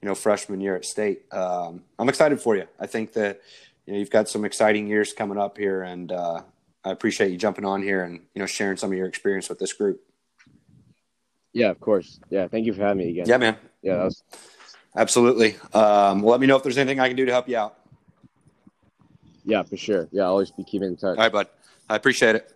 [0.00, 1.32] you know, freshman year at state.
[1.32, 2.66] Um, I'm excited for you.
[2.78, 3.40] I think that
[3.86, 6.42] you know you've got some exciting years coming up here, and uh,
[6.84, 9.58] I appreciate you jumping on here and you know sharing some of your experience with
[9.58, 10.02] this group.
[11.54, 12.20] Yeah, of course.
[12.30, 13.24] Yeah, thank you for having me again.
[13.26, 13.56] Yeah, man.
[13.82, 14.22] Yeah, that was
[14.96, 15.56] Absolutely.
[15.72, 17.78] Um, well, let me know if there's anything I can do to help you out.
[19.44, 20.08] Yeah, for sure.
[20.12, 21.16] Yeah, I'll always be keeping in touch.
[21.16, 21.48] All right, bud.
[21.88, 22.52] I appreciate it.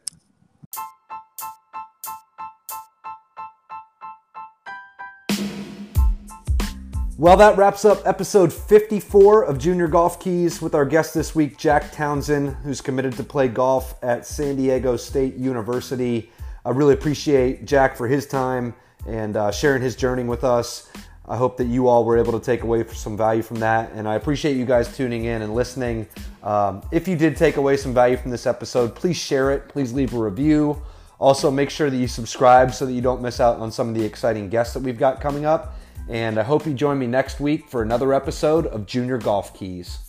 [7.18, 11.56] Well, that wraps up episode 54 of Junior Golf Keys with our guest this week,
[11.56, 16.30] Jack Townsend, who's committed to play golf at San Diego State University.
[16.66, 18.74] I really appreciate Jack for his time
[19.06, 20.90] and uh, sharing his journey with us.
[21.28, 23.92] I hope that you all were able to take away some value from that.
[23.92, 26.08] And I appreciate you guys tuning in and listening.
[26.42, 29.68] Um, if you did take away some value from this episode, please share it.
[29.68, 30.80] Please leave a review.
[31.18, 33.94] Also, make sure that you subscribe so that you don't miss out on some of
[33.94, 35.74] the exciting guests that we've got coming up.
[36.08, 40.05] And I hope you join me next week for another episode of Junior Golf Keys.